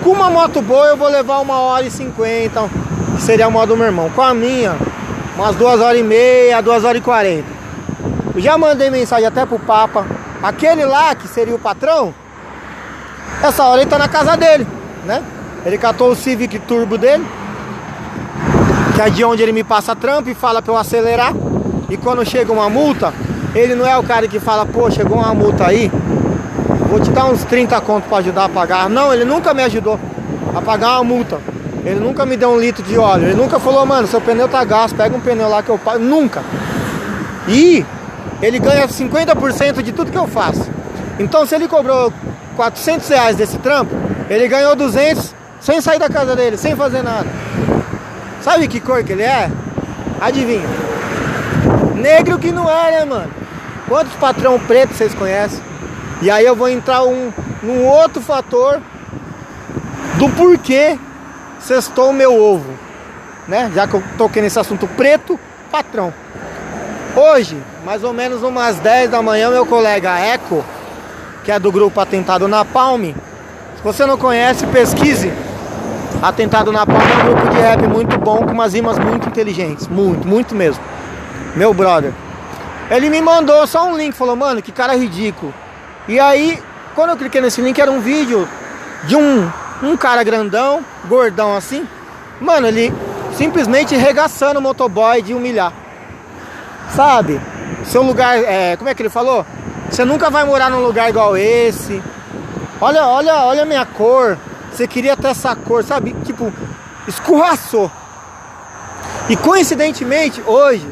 Com 0.03 0.11
uma 0.11 0.31
moto 0.31 0.63
boa 0.63 0.87
eu 0.87 0.97
vou 0.97 1.09
levar 1.09 1.41
uma 1.41 1.59
hora 1.59 1.85
e 1.85 1.91
cinquenta, 1.91 2.69
que 3.17 3.23
seria 3.23 3.47
a 3.47 3.51
moto 3.51 3.71
do 3.71 3.77
meu 3.77 3.87
irmão. 3.87 4.11
Com 4.11 4.23
a 4.23 4.33
minha, 4.33 4.77
umas 5.37 5.57
duas 5.57 5.81
horas 5.81 5.99
e 5.99 6.05
meia, 6.05 6.61
duas 6.61 6.85
horas 6.85 6.99
e 6.99 7.05
quarenta. 7.05 7.49
Já 8.37 8.57
mandei 8.57 8.91
mensagem 8.91 9.27
até 9.27 9.45
pro 9.45 9.59
Papa. 9.59 10.07
Aquele 10.43 10.85
lá, 10.85 11.15
que 11.15 11.27
seria 11.27 11.55
o 11.55 11.59
patrão, 11.59 12.15
essa 13.43 13.65
hora 13.65 13.81
ele 13.81 13.91
tá 13.91 13.99
na 13.99 14.09
casa 14.09 14.37
dele, 14.37 14.67
né? 15.05 15.23
Ele 15.65 15.79
catou 15.79 16.11
o 16.11 16.15
Civic 16.15 16.59
Turbo 16.61 16.99
dele, 16.99 17.27
que 18.95 19.01
é 19.01 19.09
de 19.09 19.25
onde 19.25 19.43
ele 19.43 19.53
me 19.53 19.65
passa 19.65 19.97
trampo 19.97 20.29
e 20.29 20.35
fala 20.35 20.61
para 20.61 20.73
eu 20.73 20.77
acelerar. 20.77 21.33
E 21.89 21.97
quando 21.97 22.25
chega 22.25 22.53
uma 22.53 22.69
multa, 22.69 23.13
ele 23.55 23.75
não 23.75 23.87
é 23.87 23.97
o 23.97 24.03
cara 24.03 24.29
que 24.29 24.39
fala, 24.39 24.67
pô, 24.67 24.91
chegou 24.91 25.17
uma 25.19 25.35
multa 25.35 25.67
aí, 25.67 25.91
vou 26.89 27.01
te 27.01 27.11
dar 27.11 27.27
uns 27.27 27.45
30 27.45 27.81
contos 27.81 28.09
para 28.09 28.19
ajudar 28.19 28.45
a 28.45 28.49
pagar. 28.49 28.89
Não, 28.89 29.13
ele 29.13 29.25
nunca 29.25 29.53
me 29.53 29.63
ajudou 29.63 29.99
a 30.55 30.61
pagar 30.61 31.01
uma 31.01 31.05
multa. 31.05 31.39
Ele 31.85 32.01
nunca 32.01 32.25
me 32.25 32.37
deu 32.37 32.51
um 32.51 32.59
litro 32.59 32.83
de 32.83 32.97
óleo. 32.97 33.25
Ele 33.25 33.35
nunca 33.35 33.59
falou, 33.59 33.85
mano, 33.85 34.07
seu 34.07 34.21
pneu 34.21 34.49
tá 34.49 34.65
gasto, 34.65 34.97
pega 34.97 35.15
um 35.15 35.21
pneu 35.21 35.49
lá 35.49 35.63
que 35.63 35.71
eu 35.71 35.79
pago. 35.79 35.99
Nunca. 35.99 36.43
E 37.47 37.85
ele 38.41 38.59
ganha 38.59 38.87
50% 38.87 39.83
de 39.83 39.93
tudo 39.93 40.11
que 40.11 40.19
eu 40.19 40.27
faço. 40.27 40.71
Então 41.19 41.47
se 41.47 41.55
ele 41.55 41.69
cobrou 41.69 42.13
400 42.57 43.09
reais 43.09 43.37
desse 43.37 43.59
trampo, 43.59 43.95
ele 44.29 44.49
ganhou 44.49 44.75
200 44.75 45.35
sem 45.61 45.81
sair 45.81 45.99
da 45.99 46.09
casa 46.09 46.35
dele, 46.35 46.57
sem 46.57 46.75
fazer 46.75 47.03
nada. 47.03 47.27
Sabe 48.43 48.69
que 48.69 48.81
cor 48.81 49.03
que 49.03 49.13
ele 49.13 49.23
é? 49.23 49.51
Adivinha? 50.21 50.69
Negro 51.95 52.39
que 52.39 52.53
não 52.53 52.71
é, 52.71 52.91
né, 52.91 53.05
mano? 53.05 53.31
Quantos 53.89 54.13
patrão 54.15 54.59
preto 54.59 54.95
vocês 54.95 55.15
conhecem? 55.15 55.61
E 56.25 56.31
aí 56.31 56.47
eu 56.47 56.57
vou 56.57 56.71
entrar 56.71 57.05
um, 57.05 57.31
num 57.63 57.85
outro 57.85 58.23
fator 58.23 58.81
do 60.17 60.27
porquê 60.31 60.99
cestou 61.61 62.09
o 62.09 62.13
meu 62.15 62.35
ovo, 62.43 62.71
né? 63.47 63.71
Já 63.75 63.87
que 63.87 63.93
eu 63.93 64.03
toquei 64.17 64.41
nesse 64.41 64.59
assunto 64.59 64.89
preto, 64.89 65.39
patrão. 65.71 66.15
Hoje, 67.15 67.63
mais 67.85 68.03
ou 68.03 68.15
menos 68.15 68.43
umas 68.43 68.77
10 68.77 69.11
da 69.11 69.21
manhã, 69.21 69.51
meu 69.51 69.67
colega 69.67 70.19
Eco, 70.19 70.65
que 71.45 71.53
é 71.53 71.59
do 71.59 71.71
grupo 71.71 72.01
Atentado 72.01 72.49
na 72.49 72.65
Palme, 72.65 73.15
se 73.77 73.83
você 73.83 74.07
não 74.07 74.17
conhece, 74.17 74.67
pesquise. 74.69 75.31
Atentado 76.23 76.73
na 76.73 76.87
Palme 76.87 77.05
é 77.05 77.17
um 77.17 77.35
grupo 77.35 77.51
de 77.51 77.61
rap 77.61 77.87
muito 77.87 78.19
bom, 78.19 78.39
com 78.39 78.53
umas 78.53 78.73
rimas 78.73 78.99
muito 78.99 79.29
inteligentes, 79.29 79.87
muito, 79.89 80.27
muito 80.27 80.55
mesmo. 80.55 80.83
Meu 81.55 81.75
brother. 81.75 82.15
Ele 82.91 83.11
me 83.11 83.21
mandou 83.21 83.67
só 83.67 83.87
um 83.87 83.95
link, 83.95 84.15
falou, 84.15 84.35
mano, 84.35 84.63
que 84.63 84.73
cara 84.73 84.97
ridículo. 84.97 85.53
E 86.07 86.21
aí, 86.21 86.63
quando 86.95 87.11
eu 87.11 87.17
cliquei 87.17 87.41
nesse 87.41 87.61
link, 87.61 87.81
era 87.81 87.91
um 87.91 88.01
vídeo 88.01 88.49
de 89.05 89.17
um 89.17 89.51
um 89.83 89.97
cara 89.97 90.23
grandão, 90.23 90.85
gordão 91.07 91.55
assim, 91.55 91.87
mano, 92.41 92.67
ele 92.67 92.93
simplesmente 93.37 93.95
regaçando 93.95 94.59
o 94.59 94.63
motoboy 94.63 95.21
de 95.21 95.35
humilhar. 95.35 95.73
Sabe? 96.95 97.41
Seu 97.85 98.03
lugar, 98.03 98.39
é, 98.39 98.77
como 98.77 98.89
é 98.89 98.95
que 98.95 99.03
ele 99.03 99.11
falou? 99.11 99.45
Você 99.91 100.05
nunca 100.05 100.31
vai 100.31 100.45
morar 100.45 100.71
num 100.71 100.81
lugar 100.81 101.09
igual 101.09 101.37
esse. 101.37 102.03
Olha, 102.81 103.07
olha, 103.07 103.45
olha 103.45 103.63
a 103.63 103.67
minha 103.67 103.85
cor. 103.85 104.39
Você 104.73 104.87
queria 104.87 105.17
ter 105.17 105.29
essa 105.29 105.55
cor, 105.55 105.85
sabe? 105.85 106.15
Tipo, 106.25 106.53
escorraçou. 107.07 107.91
E 109.29 109.37
coincidentemente, 109.37 110.43
hoje, 110.47 110.87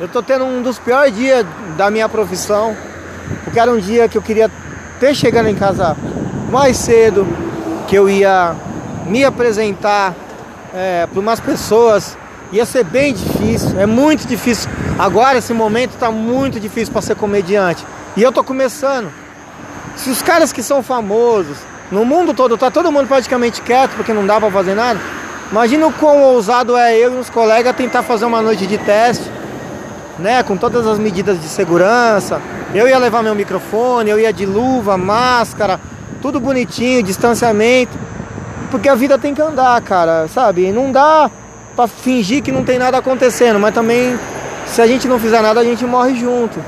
eu 0.00 0.08
tô 0.08 0.22
tendo 0.22 0.44
um 0.44 0.62
dos 0.62 0.78
piores 0.78 1.14
dias 1.14 1.44
da 1.76 1.90
minha 1.90 2.08
profissão. 2.08 2.76
Porque 3.44 3.58
era 3.58 3.70
um 3.70 3.78
dia 3.78 4.08
que 4.08 4.18
eu 4.18 4.22
queria 4.22 4.50
ter 5.00 5.14
chegado 5.14 5.48
em 5.48 5.54
casa 5.54 5.96
mais 6.50 6.76
cedo, 6.76 7.26
que 7.86 7.96
eu 7.96 8.08
ia 8.08 8.54
me 9.06 9.24
apresentar 9.24 10.14
é, 10.74 11.06
para 11.06 11.20
umas 11.20 11.40
pessoas. 11.40 12.16
Ia 12.50 12.64
ser 12.64 12.84
bem 12.84 13.12
difícil, 13.12 13.78
é 13.78 13.86
muito 13.86 14.26
difícil. 14.26 14.70
Agora 14.98 15.38
esse 15.38 15.52
momento 15.52 15.94
está 15.94 16.10
muito 16.10 16.58
difícil 16.58 16.92
para 16.92 17.02
ser 17.02 17.14
comediante. 17.14 17.84
E 18.16 18.22
eu 18.22 18.32
tô 18.32 18.42
começando. 18.42 19.12
Se 19.96 20.10
os 20.10 20.22
caras 20.22 20.52
que 20.52 20.62
são 20.62 20.82
famosos 20.82 21.58
no 21.90 22.04
mundo 22.04 22.32
todo, 22.32 22.56
tá 22.56 22.70
todo 22.70 22.90
mundo 22.92 23.06
praticamente 23.06 23.60
quieto 23.62 23.96
porque 23.96 24.12
não 24.12 24.26
dá 24.26 24.40
para 24.40 24.50
fazer 24.50 24.74
nada. 24.74 24.98
Imagina 25.50 25.86
o 25.86 25.92
quão 25.92 26.22
ousado 26.22 26.76
é 26.76 26.96
eu 26.96 27.14
e 27.14 27.18
os 27.18 27.30
colegas 27.30 27.74
tentar 27.74 28.02
fazer 28.02 28.26
uma 28.26 28.42
noite 28.42 28.66
de 28.66 28.76
teste, 28.76 29.30
né, 30.18 30.42
com 30.42 30.56
todas 30.56 30.86
as 30.86 30.98
medidas 30.98 31.40
de 31.40 31.48
segurança. 31.48 32.40
Eu 32.74 32.88
ia 32.88 32.98
levar 32.98 33.22
meu 33.22 33.34
microfone, 33.34 34.10
eu 34.10 34.18
ia 34.18 34.32
de 34.32 34.44
luva, 34.44 34.96
máscara, 34.96 35.80
tudo 36.20 36.40
bonitinho, 36.40 37.02
distanciamento. 37.02 37.96
Porque 38.70 38.88
a 38.88 38.94
vida 38.94 39.18
tem 39.18 39.34
que 39.34 39.40
andar, 39.40 39.80
cara, 39.82 40.28
sabe? 40.28 40.70
Não 40.72 40.92
dá 40.92 41.30
pra 41.74 41.86
fingir 41.86 42.42
que 42.42 42.52
não 42.52 42.64
tem 42.64 42.78
nada 42.78 42.98
acontecendo, 42.98 43.58
mas 43.58 43.72
também 43.72 44.18
se 44.66 44.82
a 44.82 44.86
gente 44.86 45.08
não 45.08 45.18
fizer 45.18 45.40
nada, 45.40 45.60
a 45.60 45.64
gente 45.64 45.84
morre 45.84 46.14
junto. 46.14 46.58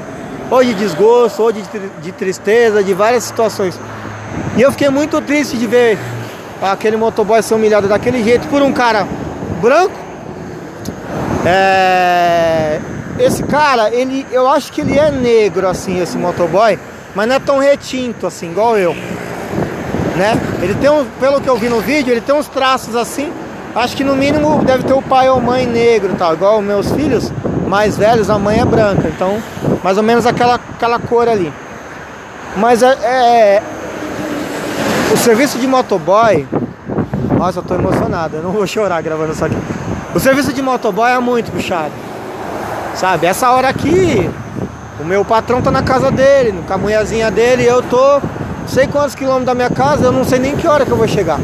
Ou 0.50 0.64
de 0.64 0.74
desgosto, 0.74 1.42
ou 1.42 1.52
de, 1.52 1.62
de 2.02 2.12
tristeza, 2.12 2.82
de 2.82 2.94
várias 2.94 3.24
situações. 3.24 3.78
E 4.56 4.62
eu 4.62 4.70
fiquei 4.72 4.88
muito 4.88 5.20
triste 5.20 5.56
de 5.56 5.66
ver 5.66 5.98
aquele 6.62 6.96
motoboy 6.96 7.42
ser 7.42 7.54
humilhado 7.54 7.88
daquele 7.88 8.22
jeito 8.22 8.48
por 8.48 8.62
um 8.62 8.72
cara 8.72 9.06
branco. 9.60 9.94
É... 11.44 12.80
Esse 13.22 13.42
cara, 13.42 13.90
ele, 13.90 14.26
eu 14.32 14.48
acho 14.48 14.72
que 14.72 14.80
ele 14.80 14.98
é 14.98 15.10
negro, 15.10 15.68
assim, 15.68 16.00
esse 16.00 16.16
motoboy, 16.16 16.78
mas 17.14 17.28
não 17.28 17.34
é 17.34 17.38
tão 17.38 17.58
retinto, 17.58 18.26
assim, 18.26 18.50
igual 18.50 18.78
eu 18.78 18.94
né? 20.20 20.38
Ele 20.60 20.74
tem 20.74 20.90
um, 20.90 21.04
pelo 21.18 21.40
que 21.40 21.48
eu 21.48 21.56
vi 21.56 21.68
no 21.68 21.80
vídeo, 21.80 22.12
ele 22.12 22.20
tem 22.20 22.34
uns 22.34 22.46
traços 22.46 22.94
assim. 22.94 23.32
Acho 23.74 23.96
que 23.96 24.04
no 24.04 24.14
mínimo 24.14 24.62
deve 24.64 24.84
ter 24.84 24.92
o 24.92 25.00
pai 25.00 25.28
ou 25.30 25.40
mãe 25.40 25.66
negro, 25.66 26.14
tal, 26.18 26.34
igual 26.34 26.60
meus 26.60 26.90
filhos 26.92 27.32
mais 27.66 27.96
velhos, 27.96 28.28
a 28.28 28.38
mãe 28.38 28.58
é 28.58 28.64
branca, 28.64 29.08
então 29.08 29.40
mais 29.82 29.96
ou 29.96 30.02
menos 30.02 30.26
aquela, 30.26 30.56
aquela 30.56 30.98
cor 30.98 31.28
ali. 31.28 31.52
Mas 32.56 32.82
é, 32.82 32.90
é 33.02 33.62
o 35.12 35.16
serviço 35.16 35.56
de 35.58 35.68
motoboy, 35.68 36.46
nossa, 37.38 37.60
eu 37.60 37.62
tô 37.62 37.76
emocionado, 37.76 38.36
eu 38.36 38.42
não 38.42 38.50
vou 38.50 38.66
chorar 38.66 39.00
gravando 39.02 39.32
isso 39.32 39.44
aqui. 39.44 39.56
O 40.12 40.18
serviço 40.18 40.52
de 40.52 40.60
motoboy 40.60 41.10
é 41.10 41.18
muito 41.20 41.52
puxado, 41.52 41.92
sabe? 43.00 43.26
Essa 43.26 43.50
hora 43.50 43.66
aqui, 43.66 44.30
o 45.00 45.04
meu 45.06 45.24
patrão 45.24 45.62
tá 45.62 45.70
na 45.70 45.82
casa 45.82 46.10
dele, 46.10 46.62
com 46.66 46.74
a 46.74 46.76
mulherzinha 46.76 47.30
dele, 47.30 47.64
eu 47.64 47.80
tô 47.80 48.20
sei 48.66 48.86
quantos 48.86 49.14
quilômetros 49.14 49.46
da 49.46 49.54
minha 49.54 49.70
casa, 49.70 50.04
eu 50.04 50.12
não 50.12 50.22
sei 50.22 50.38
nem 50.38 50.54
que 50.54 50.68
hora 50.68 50.84
que 50.84 50.90
eu 50.90 50.98
vou 50.98 51.08
chegar. 51.08 51.40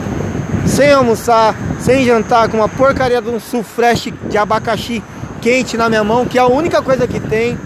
Sem 0.66 0.92
almoçar, 0.92 1.55
sem 1.81 2.05
jantar, 2.05 2.51
com 2.51 2.59
uma 2.59 2.69
porcaria 2.69 3.23
de 3.23 3.31
um 3.31 3.40
sufreche 3.40 4.11
de 4.11 4.37
abacaxi 4.37 5.03
quente 5.40 5.79
na 5.79 5.88
minha 5.88 6.05
mão, 6.05 6.27
que 6.27 6.38
é 6.38 6.42
a 6.42 6.47
única 6.47 6.83
coisa 6.83 7.07
que 7.07 7.19
tem. 7.19 7.59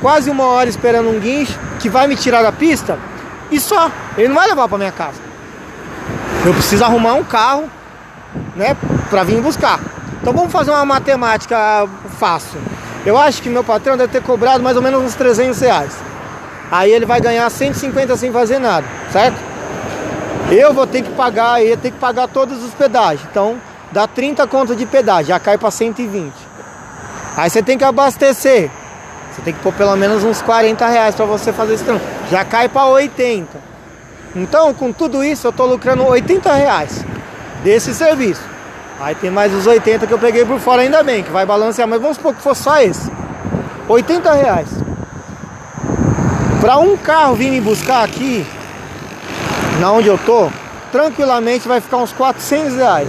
Quase 0.00 0.30
uma 0.30 0.46
hora 0.46 0.70
esperando 0.70 1.10
um 1.10 1.20
guincho 1.20 1.58
que 1.80 1.90
vai 1.90 2.06
me 2.06 2.16
tirar 2.16 2.42
da 2.42 2.50
pista 2.50 2.98
e 3.50 3.60
só. 3.60 3.90
Ele 4.16 4.28
não 4.28 4.36
vai 4.36 4.48
levar 4.48 4.66
para 4.68 4.78
minha 4.78 4.92
casa. 4.92 5.20
Eu 6.46 6.54
preciso 6.54 6.82
arrumar 6.82 7.12
um 7.12 7.24
carro, 7.24 7.68
né, 8.56 8.74
para 9.10 9.22
vir 9.22 9.38
buscar. 9.42 9.78
Então 10.22 10.32
vamos 10.32 10.50
fazer 10.50 10.70
uma 10.70 10.86
matemática 10.86 11.86
fácil. 12.18 12.58
Eu 13.06 13.16
acho 13.16 13.42
que 13.42 13.48
meu 13.48 13.64
patrão 13.64 13.96
deve 13.96 14.12
ter 14.12 14.22
cobrado 14.22 14.62
mais 14.62 14.76
ou 14.76 14.82
menos 14.82 15.02
uns 15.02 15.14
300 15.14 15.60
reais. 15.60 15.92
Aí 16.70 16.92
ele 16.92 17.06
vai 17.06 17.20
ganhar 17.20 17.48
150 17.48 18.16
sem 18.16 18.30
fazer 18.30 18.58
nada, 18.58 18.86
certo? 19.12 19.38
Eu 20.50 20.72
vou 20.72 20.86
ter 20.86 21.02
que 21.02 21.10
pagar, 21.10 21.62
ia 21.62 21.76
ter 21.76 21.90
que 21.90 21.98
pagar 21.98 22.28
todos 22.28 22.62
os 22.62 22.74
pedágios. 22.74 23.26
Então 23.30 23.56
dá 23.92 24.06
30 24.06 24.46
conto 24.46 24.76
de 24.76 24.84
pedágio, 24.86 25.28
já 25.28 25.40
cai 25.40 25.56
para 25.56 25.70
120. 25.70 26.32
Aí 27.36 27.48
você 27.48 27.62
tem 27.62 27.78
que 27.78 27.84
abastecer. 27.84 28.70
Você 29.30 29.42
tem 29.42 29.54
que 29.54 29.60
pôr 29.60 29.72
pelo 29.72 29.94
menos 29.96 30.24
uns 30.24 30.42
40 30.42 30.86
reais 30.88 31.14
para 31.14 31.24
você 31.24 31.52
fazer 31.52 31.74
esse 31.74 31.84
trampo. 31.84 32.04
Já 32.30 32.44
cai 32.44 32.68
para 32.68 32.86
80. 32.86 33.56
Então, 34.34 34.74
com 34.74 34.92
tudo 34.92 35.22
isso, 35.22 35.46
eu 35.46 35.52
tô 35.52 35.64
lucrando 35.64 36.04
80 36.04 36.52
reais 36.52 37.04
desse 37.62 37.94
serviço. 37.94 38.42
Aí 39.00 39.14
tem 39.14 39.30
mais 39.30 39.54
os 39.54 39.66
80 39.66 40.06
que 40.06 40.12
eu 40.12 40.18
peguei 40.18 40.44
por 40.44 40.58
fora, 40.58 40.82
ainda 40.82 41.02
bem, 41.02 41.22
que 41.22 41.30
vai 41.30 41.46
balancear. 41.46 41.86
Mas 41.86 42.00
vamos 42.00 42.16
supor 42.16 42.34
que 42.34 42.42
for 42.42 42.54
só 42.54 42.80
esse. 42.80 43.10
80 43.88 44.32
reais. 44.32 44.68
Para 46.60 46.78
um 46.78 46.96
carro 46.96 47.36
vir 47.36 47.50
me 47.50 47.60
buscar 47.60 48.02
aqui, 48.02 48.44
na 49.78 49.92
onde 49.92 50.08
eu 50.08 50.18
tô, 50.18 50.50
tranquilamente 50.90 51.68
vai 51.68 51.80
ficar 51.80 51.98
uns 51.98 52.12
400 52.12 52.74
reais, 52.74 53.08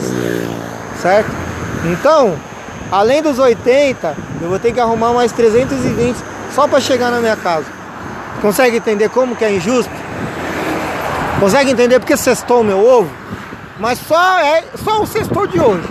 certo? 1.02 1.32
Então, 1.86 2.36
além 2.92 3.24
dos 3.24 3.40
80, 3.40 4.16
eu 4.42 4.50
vou 4.50 4.60
ter 4.60 4.72
que 4.72 4.80
arrumar 4.80 5.14
mais 5.14 5.32
320 5.32 6.16
só 6.54 6.68
para 6.68 6.80
chegar 6.80 7.10
na 7.10 7.20
minha 7.20 7.36
casa. 7.36 7.66
Consegue 8.42 8.78
entender 8.78 9.10
como 9.10 9.36
que 9.36 9.44
é 9.44 9.52
injusto? 9.52 9.92
Consegue 11.40 11.72
entender 11.72 12.00
porque 12.00 12.16
cestou 12.16 12.62
o 12.62 12.64
meu 12.64 12.80
ovo? 12.80 13.10
Mas 13.80 13.98
só 14.00 14.40
é 14.40 14.64
só 14.84 15.02
o 15.02 15.08
cestou 15.08 15.48
de 15.48 15.60
hoje. 15.60 15.88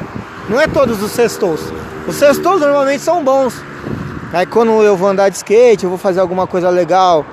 Não 0.48 0.60
é 0.60 0.66
todos 0.66 1.02
os 1.02 1.10
cestos. 1.10 1.72
Os 2.06 2.16
cestos 2.16 2.60
normalmente 2.60 3.02
são 3.02 3.24
bons. 3.24 3.54
Aí 4.32 4.44
quando 4.44 4.82
eu 4.82 4.96
vou 4.96 5.08
andar 5.08 5.30
de 5.30 5.36
skate, 5.36 5.84
eu 5.84 5.90
vou 5.90 5.98
fazer 5.98 6.20
alguma 6.20 6.46
coisa 6.46 6.68
legal, 6.68 7.24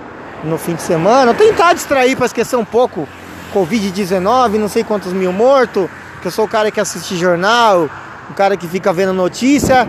no 0.43 0.57
fim 0.57 0.75
de 0.75 0.81
semana. 0.81 1.33
Tentar 1.33 1.73
distrair 1.73 2.15
para 2.15 2.25
esquecer 2.25 2.55
um 2.55 2.63
pouco 2.63 3.07
Covid-19, 3.53 4.57
não 4.57 4.69
sei 4.69 4.83
quantos 4.83 5.11
mil 5.11 5.33
mortos. 5.33 5.89
Que 6.21 6.27
eu 6.27 6.31
sou 6.31 6.45
o 6.45 6.47
cara 6.47 6.71
que 6.71 6.79
assiste 6.79 7.17
jornal, 7.17 7.89
o 8.29 8.33
cara 8.33 8.55
que 8.55 8.67
fica 8.67 8.91
vendo 8.93 9.13
notícia, 9.13 9.87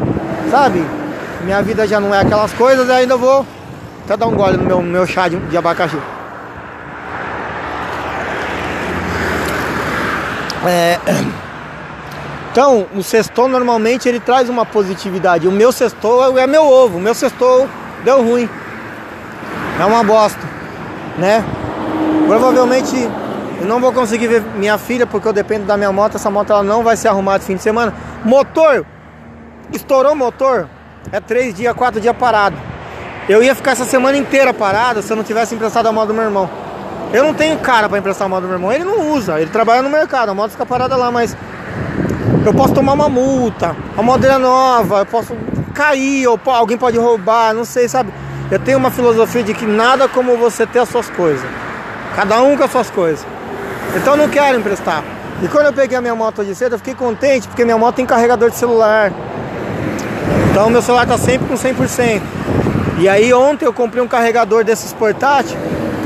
sabe? 0.51 0.85
Minha 1.43 1.63
vida 1.63 1.87
já 1.87 2.01
não 2.01 2.15
é 2.15 2.21
aquelas 2.21 2.53
coisas, 2.53 2.91
ainda 2.91 3.17
vou 3.17 3.47
até 4.05 4.17
dar 4.17 4.27
um 4.27 4.35
gole 4.35 4.57
no 4.57 4.65
meu, 4.65 4.83
no 4.83 4.91
meu 4.91 5.07
chá 5.07 5.29
de, 5.29 5.37
de 5.37 5.57
abacaxi. 5.57 5.97
É... 10.67 10.99
Então, 12.51 12.87
o 12.95 13.03
sextou 13.03 13.49
normalmente 13.49 14.09
ele 14.09 14.19
traz 14.19 14.49
uma 14.49 14.65
positividade. 14.65 15.47
O 15.47 15.53
meu 15.53 15.71
sextou 15.71 16.39
é 16.39 16.47
meu 16.47 16.65
ovo. 16.65 16.97
O 16.97 17.01
meu 17.01 17.15
sextou 17.15 17.69
deu 18.03 18.23
ruim. 18.23 18.49
É 19.79 19.85
uma 19.85 20.03
bosta, 20.03 20.41
né? 21.19 21.45
Provavelmente 22.27 22.97
eu 23.61 23.67
não 23.67 23.79
vou 23.79 23.93
conseguir 23.93 24.27
ver 24.27 24.43
minha 24.57 24.79
filha 24.79 25.07
porque 25.07 25.29
eu 25.29 25.33
dependo 25.33 25.67
da 25.67 25.77
minha 25.77 25.93
moto. 25.93 26.17
Essa 26.17 26.31
moto 26.31 26.51
ela 26.51 26.63
não 26.63 26.83
vai 26.83 26.97
ser 26.97 27.09
arrumada 27.09 27.45
fim 27.45 27.57
de 27.57 27.63
semana. 27.63 27.93
Motor, 28.25 28.87
estourou 29.73 30.13
o 30.13 30.17
motor, 30.17 30.67
é 31.13 31.21
três 31.21 31.55
dias, 31.55 31.75
quatro 31.75 32.01
dias 32.01 32.17
parado. 32.17 32.57
Eu 33.29 33.43
ia 33.43 33.55
ficar 33.55 33.73
essa 33.73 33.85
semana 33.85 34.17
inteira 34.17 34.55
parado 34.55 35.03
se 35.03 35.13
eu 35.13 35.17
não 35.17 35.25
tivesse 35.25 35.55
emprestado 35.55 35.87
a 35.87 35.93
moto 35.93 36.09
do 36.09 36.15
meu 36.15 36.25
irmão. 36.25 36.49
Eu 37.13 37.25
não 37.25 37.35
tenho 37.35 37.59
cara 37.59 37.89
para 37.89 37.99
emprestar 37.99 38.27
a 38.27 38.29
moto 38.29 38.43
do 38.43 38.49
meu 38.49 38.57
irmão. 38.57 38.73
Ele 38.73 38.85
não 38.85 39.13
usa, 39.13 39.41
ele 39.41 39.51
trabalha 39.51 39.83
no 39.83 39.91
mercado, 39.91 40.31
a 40.31 40.35
moto 40.35 40.51
fica 40.51 40.67
parada 40.67 40.97
lá, 40.97 41.11
mas 41.11 41.37
eu 42.45 42.53
posso 42.53 42.75
tomar 42.75 42.93
uma 42.93 43.09
multa, 43.09 43.77
a 43.97 44.03
moto 44.03 44.25
é 44.25 44.39
nova, 44.39 44.99
eu 45.01 45.07
posso 45.07 45.37
cair, 45.75 46.27
ou 46.27 46.41
alguém 46.47 46.77
pode 46.77 46.99
roubar, 46.99 47.55
não 47.55 47.65
sei, 47.65 47.89
sabe? 47.89 48.13
Eu 48.51 48.59
tenho 48.59 48.79
uma 48.79 48.91
filosofia 48.91 49.43
de 49.43 49.55
que 49.55 49.67
nada 49.67 50.09
como 50.09 50.37
você 50.37 50.67
ter 50.67 50.79
as 50.79 50.89
suas 50.89 51.11
coisas. 51.11 51.49
Cada 52.15 52.41
um 52.43 52.57
com 52.57 52.65
as 52.65 52.71
suas 52.71 52.91
coisas. 52.91 53.27
Então 53.97 54.15
eu 54.15 54.17
não 54.17 54.29
quero 54.29 54.59
emprestar. 54.59 55.03
E 55.43 55.49
quando 55.49 55.67
eu 55.67 55.73
peguei 55.73 55.99
a 55.99 56.01
minha 56.01 56.15
moto 56.15 56.45
de 56.45 56.55
cedo, 56.55 56.75
eu 56.75 56.79
fiquei 56.79 56.95
contente 56.95 57.49
porque 57.49 57.65
minha 57.65 57.77
moto 57.77 57.97
tem 57.97 58.07
carregador 58.07 58.51
de 58.51 58.57
celular. 58.57 59.13
Então 60.51 60.71
meu 60.71 60.81
celular 60.81 61.07
tá 61.07 61.19
sempre 61.19 61.47
com 61.49 61.55
100%. 61.55 62.23
E 62.99 63.09
aí 63.09 63.35
ontem 63.35 63.67
eu 63.67 63.73
comprei 63.73 64.03
um 64.03 64.09
carregador 64.09 64.65
desses 64.65 64.93
portáteis 64.93 65.57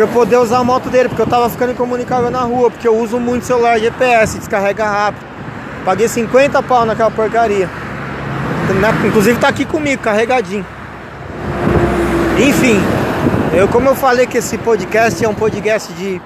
para 0.00 0.08
eu 0.08 0.14
poder 0.14 0.38
usar 0.38 0.60
a 0.60 0.64
moto 0.64 0.88
dele, 0.88 1.10
porque 1.10 1.20
eu 1.20 1.26
tava 1.26 1.50
ficando 1.50 1.72
incomunicável 1.72 2.30
na 2.30 2.40
rua, 2.40 2.70
porque 2.70 2.88
eu 2.88 2.96
uso 2.96 3.20
muito 3.20 3.44
celular 3.44 3.78
GPS, 3.78 4.38
descarrega 4.38 4.86
rápido. 4.86 5.26
Paguei 5.84 6.08
50 6.08 6.62
pau 6.62 6.86
naquela 6.86 7.10
porcaria. 7.10 7.68
Inclusive 9.04 9.38
tá 9.38 9.48
aqui 9.48 9.66
comigo, 9.66 10.00
carregadinho. 10.00 10.64
Enfim, 12.38 12.80
eu 13.52 13.68
como 13.68 13.90
eu 13.90 13.94
falei 13.94 14.26
que 14.26 14.38
esse 14.38 14.56
podcast 14.56 15.22
é 15.22 15.28
um 15.28 15.34
podcast 15.34 15.92
de, 15.92 16.18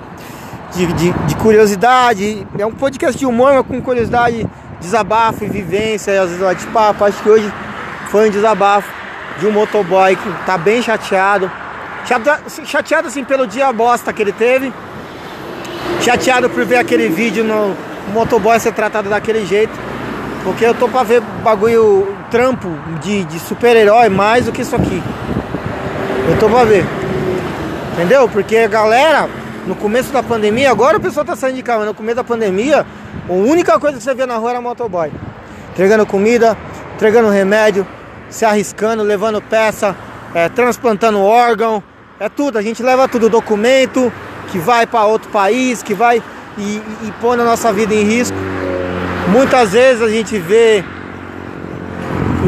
de, 0.72 0.92
de, 0.92 1.12
de 1.12 1.34
curiosidade, 1.34 2.46
é 2.56 2.64
um 2.64 2.70
podcast 2.70 3.18
de 3.18 3.26
humor, 3.26 3.54
mas 3.54 3.66
com 3.66 3.82
curiosidade, 3.82 4.46
desabafo 4.80 5.42
e 5.42 5.48
vivência, 5.48 6.22
às 6.22 6.28
vezes 6.28 6.40
eu 6.40 6.54
de 6.54 6.66
papo. 6.68 7.04
Acho 7.04 7.20
que 7.20 7.28
hoje 7.28 7.52
foi 8.08 8.28
um 8.28 8.30
desabafo 8.30 8.88
de 9.40 9.48
um 9.48 9.50
motoboy 9.50 10.14
que 10.14 10.46
tá 10.46 10.56
bem 10.56 10.80
chateado. 10.80 11.50
Chateado 12.66 13.08
assim 13.08 13.24
pelo 13.24 13.46
dia 13.46 13.72
bosta 13.72 14.12
que 14.12 14.22
ele 14.22 14.32
teve. 14.32 14.72
Chateado 16.00 16.50
por 16.50 16.64
ver 16.64 16.76
aquele 16.76 17.08
vídeo 17.08 17.42
no 17.42 17.74
motoboy 18.12 18.58
ser 18.60 18.72
tratado 18.72 19.08
daquele 19.08 19.46
jeito. 19.46 19.72
Porque 20.42 20.64
eu 20.64 20.74
tô 20.74 20.88
pra 20.88 21.02
ver 21.02 21.22
bagulho, 21.42 22.14
trampo 22.30 22.68
de, 23.00 23.24
de 23.24 23.38
super-herói 23.38 24.10
mais 24.10 24.44
do 24.44 24.52
que 24.52 24.60
isso 24.60 24.76
aqui. 24.76 25.02
Eu 26.28 26.38
tô 26.38 26.48
pra 26.48 26.64
ver. 26.64 26.84
Entendeu? 27.94 28.28
Porque 28.28 28.56
a 28.58 28.68
galera, 28.68 29.28
no 29.66 29.74
começo 29.74 30.12
da 30.12 30.22
pandemia, 30.22 30.70
agora 30.70 30.98
o 30.98 31.00
pessoal 31.00 31.24
tá 31.24 31.34
saindo 31.34 31.56
de 31.56 31.62
casa, 31.62 31.78
mas 31.78 31.88
no 31.88 31.94
começo 31.94 32.16
da 32.16 32.24
pandemia, 32.24 32.84
a 33.28 33.32
única 33.32 33.78
coisa 33.80 33.96
que 33.96 34.04
você 34.04 34.14
via 34.14 34.26
na 34.26 34.36
rua 34.36 34.50
era 34.50 34.60
motoboy. 34.60 35.10
Entregando 35.70 36.04
comida, 36.04 36.56
entregando 36.94 37.30
remédio, 37.30 37.86
se 38.28 38.44
arriscando, 38.44 39.02
levando 39.02 39.40
peça, 39.40 39.96
é, 40.34 40.48
transplantando 40.48 41.20
órgão, 41.20 41.82
é 42.18 42.28
tudo. 42.28 42.58
A 42.58 42.62
gente 42.62 42.82
leva 42.82 43.08
tudo, 43.08 43.28
documento 43.28 44.12
que 44.50 44.58
vai 44.58 44.86
para 44.86 45.04
outro 45.04 45.30
país, 45.30 45.82
que 45.82 45.94
vai 45.94 46.22
e, 46.56 46.62
e, 47.02 47.12
põe 47.20 47.40
a 47.40 47.44
nossa 47.44 47.72
vida 47.72 47.94
em 47.94 48.04
risco. 48.04 48.36
Muitas 49.28 49.72
vezes 49.72 50.02
a 50.02 50.08
gente 50.08 50.38
vê 50.38 50.84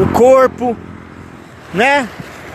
o 0.01 0.07
corpo, 0.13 0.77
né? 1.73 2.07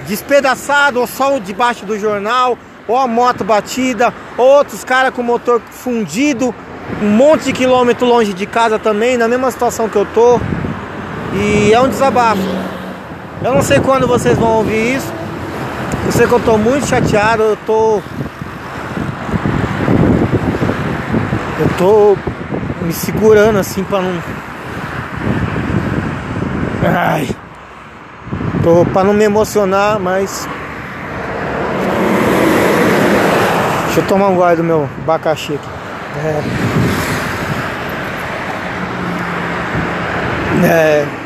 Despedaçado 0.06 1.00
ou 1.00 1.06
só 1.06 1.38
debaixo 1.38 1.84
do 1.84 1.98
jornal, 1.98 2.56
ou 2.88 2.96
a 2.96 3.06
moto 3.06 3.44
batida, 3.44 4.12
outros 4.36 4.84
caras 4.84 5.12
com 5.12 5.22
motor 5.22 5.60
fundido, 5.70 6.54
um 7.02 7.10
monte 7.10 7.44
de 7.44 7.52
quilômetro 7.52 8.06
longe 8.06 8.32
de 8.32 8.46
casa 8.46 8.78
também, 8.78 9.16
na 9.16 9.28
mesma 9.28 9.50
situação 9.50 9.88
que 9.88 9.96
eu 9.96 10.06
tô. 10.06 10.40
E 11.34 11.72
é 11.72 11.80
um 11.80 11.88
desabafo. 11.88 12.42
Eu 13.44 13.54
não 13.54 13.62
sei 13.62 13.80
quando 13.80 14.06
vocês 14.06 14.38
vão 14.38 14.58
ouvir 14.58 14.96
isso. 14.96 15.21
Eu 16.04 16.12
sei 16.12 16.26
que 16.26 16.32
eu 16.32 16.40
tô 16.40 16.58
muito 16.58 16.86
chateado, 16.86 17.42
eu 17.42 17.56
tô. 17.66 18.00
Eu 21.60 21.68
tô 21.78 22.16
me 22.82 22.92
segurando 22.92 23.58
assim 23.58 23.84
pra 23.84 24.00
não. 24.00 24.22
Ai. 26.84 27.28
Tô 28.62 28.84
pra 28.86 29.04
não 29.04 29.14
me 29.14 29.24
emocionar, 29.24 29.98
mas. 30.00 30.48
Deixa 33.86 34.00
eu 34.00 34.06
tomar 34.06 34.28
um 34.28 34.36
gole 34.36 34.56
do 34.56 34.64
meu 34.64 34.88
abacaxi 35.02 35.54
aqui. 35.54 35.68
É. 36.24 36.42
É. 40.64 41.21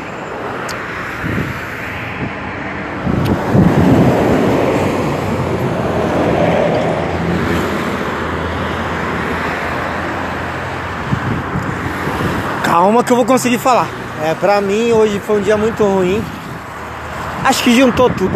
Calma 12.77 13.03
que 13.03 13.11
eu 13.11 13.15
vou 13.15 13.25
conseguir 13.25 13.57
falar. 13.57 13.87
É, 14.23 14.35
pra 14.35 14.61
mim 14.61 14.91
hoje 14.91 15.19
foi 15.21 15.39
um 15.39 15.41
dia 15.41 15.57
muito 15.57 15.83
ruim. 15.83 16.23
Acho 17.43 17.63
que 17.63 17.75
juntou 17.75 18.07
tudo. 18.07 18.31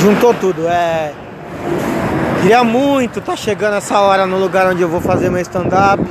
Juntou 0.00 0.34
tudo. 0.34 0.66
É. 0.66 1.12
Queria 2.40 2.64
muito 2.64 3.20
estar 3.20 3.32
tá 3.32 3.36
chegando 3.36 3.76
essa 3.76 4.00
hora 4.00 4.26
no 4.26 4.36
lugar 4.36 4.66
onde 4.66 4.82
eu 4.82 4.88
vou 4.88 5.00
fazer 5.00 5.30
meu 5.30 5.40
stand-up. 5.42 6.02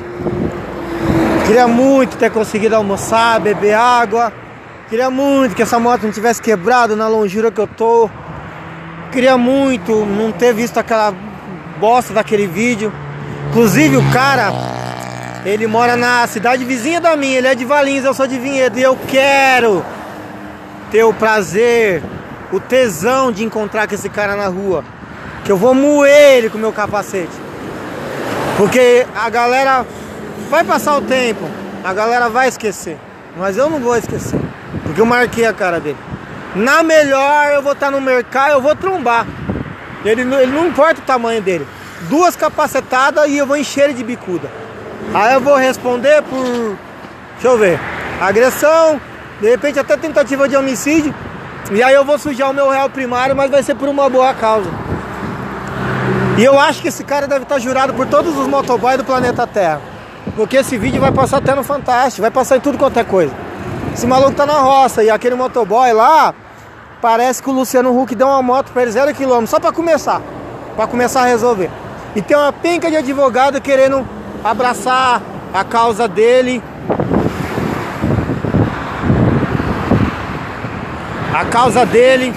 Queria 1.45 1.67
muito 1.67 2.15
ter 2.15 2.31
conseguido 2.31 2.77
almoçar, 2.77 3.41
beber 3.41 3.73
água. 3.73 4.31
Queria 4.87 5.09
muito 5.09 5.55
que 5.55 5.61
essa 5.61 5.77
moto 5.77 6.03
não 6.03 6.11
tivesse 6.13 6.41
quebrado 6.41 6.95
na 6.95 7.09
longura 7.09 7.51
que 7.51 7.59
eu 7.59 7.67
tô. 7.67 8.09
Queria 9.11 9.37
muito 9.37 10.05
não 10.05 10.31
ter 10.31 10.53
visto 10.53 10.77
aquela 10.77 11.13
bosta 11.81 12.13
daquele 12.13 12.47
vídeo. 12.47 12.93
Inclusive 13.51 13.97
o 13.97 14.11
cara, 14.13 14.49
ele 15.43 15.67
mora 15.67 15.97
na 15.97 16.25
cidade 16.25 16.63
vizinha 16.63 17.01
da 17.01 17.17
minha, 17.17 17.37
ele 17.37 17.47
é 17.47 17.53
de 17.53 17.65
Valinhos, 17.65 18.05
eu 18.05 18.13
sou 18.13 18.25
de 18.25 18.39
Vinhedo 18.39 18.79
e 18.79 18.81
eu 18.81 18.97
quero 19.09 19.83
ter 20.89 21.03
o 21.03 21.13
prazer, 21.13 22.01
o 22.49 22.61
tesão 22.61 23.29
de 23.29 23.43
encontrar 23.43 23.89
com 23.89 23.93
esse 23.93 24.07
cara 24.07 24.37
na 24.37 24.47
rua. 24.47 24.85
Que 25.43 25.51
eu 25.51 25.57
vou 25.57 25.73
moer 25.73 26.37
ele 26.37 26.49
com 26.49 26.57
meu 26.57 26.71
capacete. 26.71 27.33
Porque 28.55 29.05
a 29.13 29.29
galera 29.29 29.85
vai 30.49 30.63
passar 30.63 30.95
o 30.95 31.01
tempo, 31.01 31.43
a 31.83 31.93
galera 31.93 32.29
vai 32.29 32.47
esquecer. 32.47 32.97
Mas 33.35 33.57
eu 33.57 33.69
não 33.69 33.81
vou 33.81 33.97
esquecer. 33.97 34.39
Porque 34.81 35.01
eu 35.01 35.05
marquei 35.05 35.45
a 35.45 35.51
cara 35.51 35.77
dele. 35.77 35.97
Na 36.55 36.83
melhor 36.83 37.51
eu 37.51 37.61
vou 37.61 37.73
estar 37.73 37.91
no 37.91 37.99
mercado, 37.99 38.51
eu 38.51 38.61
vou 38.61 38.77
trombar. 38.77 39.27
Ele, 40.05 40.21
ele 40.21 40.51
não 40.53 40.67
importa 40.67 41.01
o 41.01 41.03
tamanho 41.03 41.41
dele 41.41 41.67
duas 42.09 42.35
capacetadas 42.35 43.29
e 43.29 43.37
eu 43.37 43.45
vou 43.45 43.57
encher 43.57 43.85
ele 43.85 43.93
de 43.93 44.03
bicuda. 44.03 44.49
Aí 45.13 45.33
eu 45.33 45.41
vou 45.41 45.55
responder 45.55 46.21
por, 46.23 46.77
deixa 47.33 47.47
eu 47.47 47.57
ver, 47.57 47.79
agressão, 48.19 48.99
de 49.39 49.49
repente 49.49 49.79
até 49.79 49.97
tentativa 49.97 50.47
de 50.47 50.55
homicídio. 50.55 51.13
E 51.71 51.81
aí 51.81 51.93
eu 51.93 52.03
vou 52.03 52.17
sujar 52.17 52.49
o 52.49 52.53
meu 52.53 52.69
réu 52.69 52.89
primário, 52.89 53.35
mas 53.35 53.49
vai 53.49 53.63
ser 53.63 53.75
por 53.75 53.87
uma 53.87 54.09
boa 54.09 54.33
causa. 54.33 54.69
E 56.37 56.43
eu 56.43 56.59
acho 56.59 56.81
que 56.81 56.87
esse 56.87 57.03
cara 57.03 57.27
deve 57.27 57.43
estar 57.43 57.59
jurado 57.59 57.93
por 57.93 58.07
todos 58.07 58.37
os 58.37 58.47
motoboys 58.47 58.97
do 58.97 59.03
planeta 59.03 59.45
Terra. 59.45 59.81
Porque 60.35 60.57
esse 60.57 60.77
vídeo 60.77 61.01
vai 61.01 61.11
passar 61.11 61.37
até 61.37 61.53
no 61.53 61.63
Fantástico, 61.63 62.21
vai 62.21 62.31
passar 62.31 62.57
em 62.57 62.59
tudo 62.59 62.77
quanto 62.77 62.97
é 62.97 63.03
coisa. 63.03 63.33
Esse 63.93 64.07
maluco 64.07 64.31
tá 64.31 64.45
na 64.45 64.59
roça 64.59 65.03
e 65.03 65.09
aquele 65.09 65.35
motoboy 65.35 65.91
lá, 65.93 66.33
parece 67.01 67.43
que 67.43 67.49
o 67.49 67.53
Luciano 67.53 67.99
Huck 67.99 68.15
deu 68.15 68.27
uma 68.27 68.41
moto 68.41 68.71
para 68.71 68.83
ele 68.83 68.91
zero 68.91 69.13
quilômetro, 69.13 69.47
só 69.47 69.59
para 69.59 69.71
começar. 69.71 70.21
para 70.75 70.87
começar 70.87 71.21
a 71.21 71.25
resolver. 71.25 71.69
E 72.15 72.21
tem 72.21 72.35
uma 72.35 72.51
penca 72.51 72.89
de 72.89 72.97
advogado 72.97 73.61
querendo 73.61 74.05
abraçar 74.43 75.21
a 75.53 75.63
causa 75.63 76.07
dele. 76.07 76.61
A 81.33 81.45
causa 81.45 81.85
dele 81.85 82.33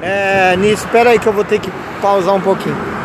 é, 0.00 0.56
nisso. 0.56 0.84
Espera 0.84 1.10
aí 1.10 1.18
que 1.18 1.26
eu 1.26 1.32
vou 1.32 1.44
ter 1.44 1.58
que 1.58 1.70
pausar 2.00 2.34
um 2.34 2.40
pouquinho. 2.40 2.92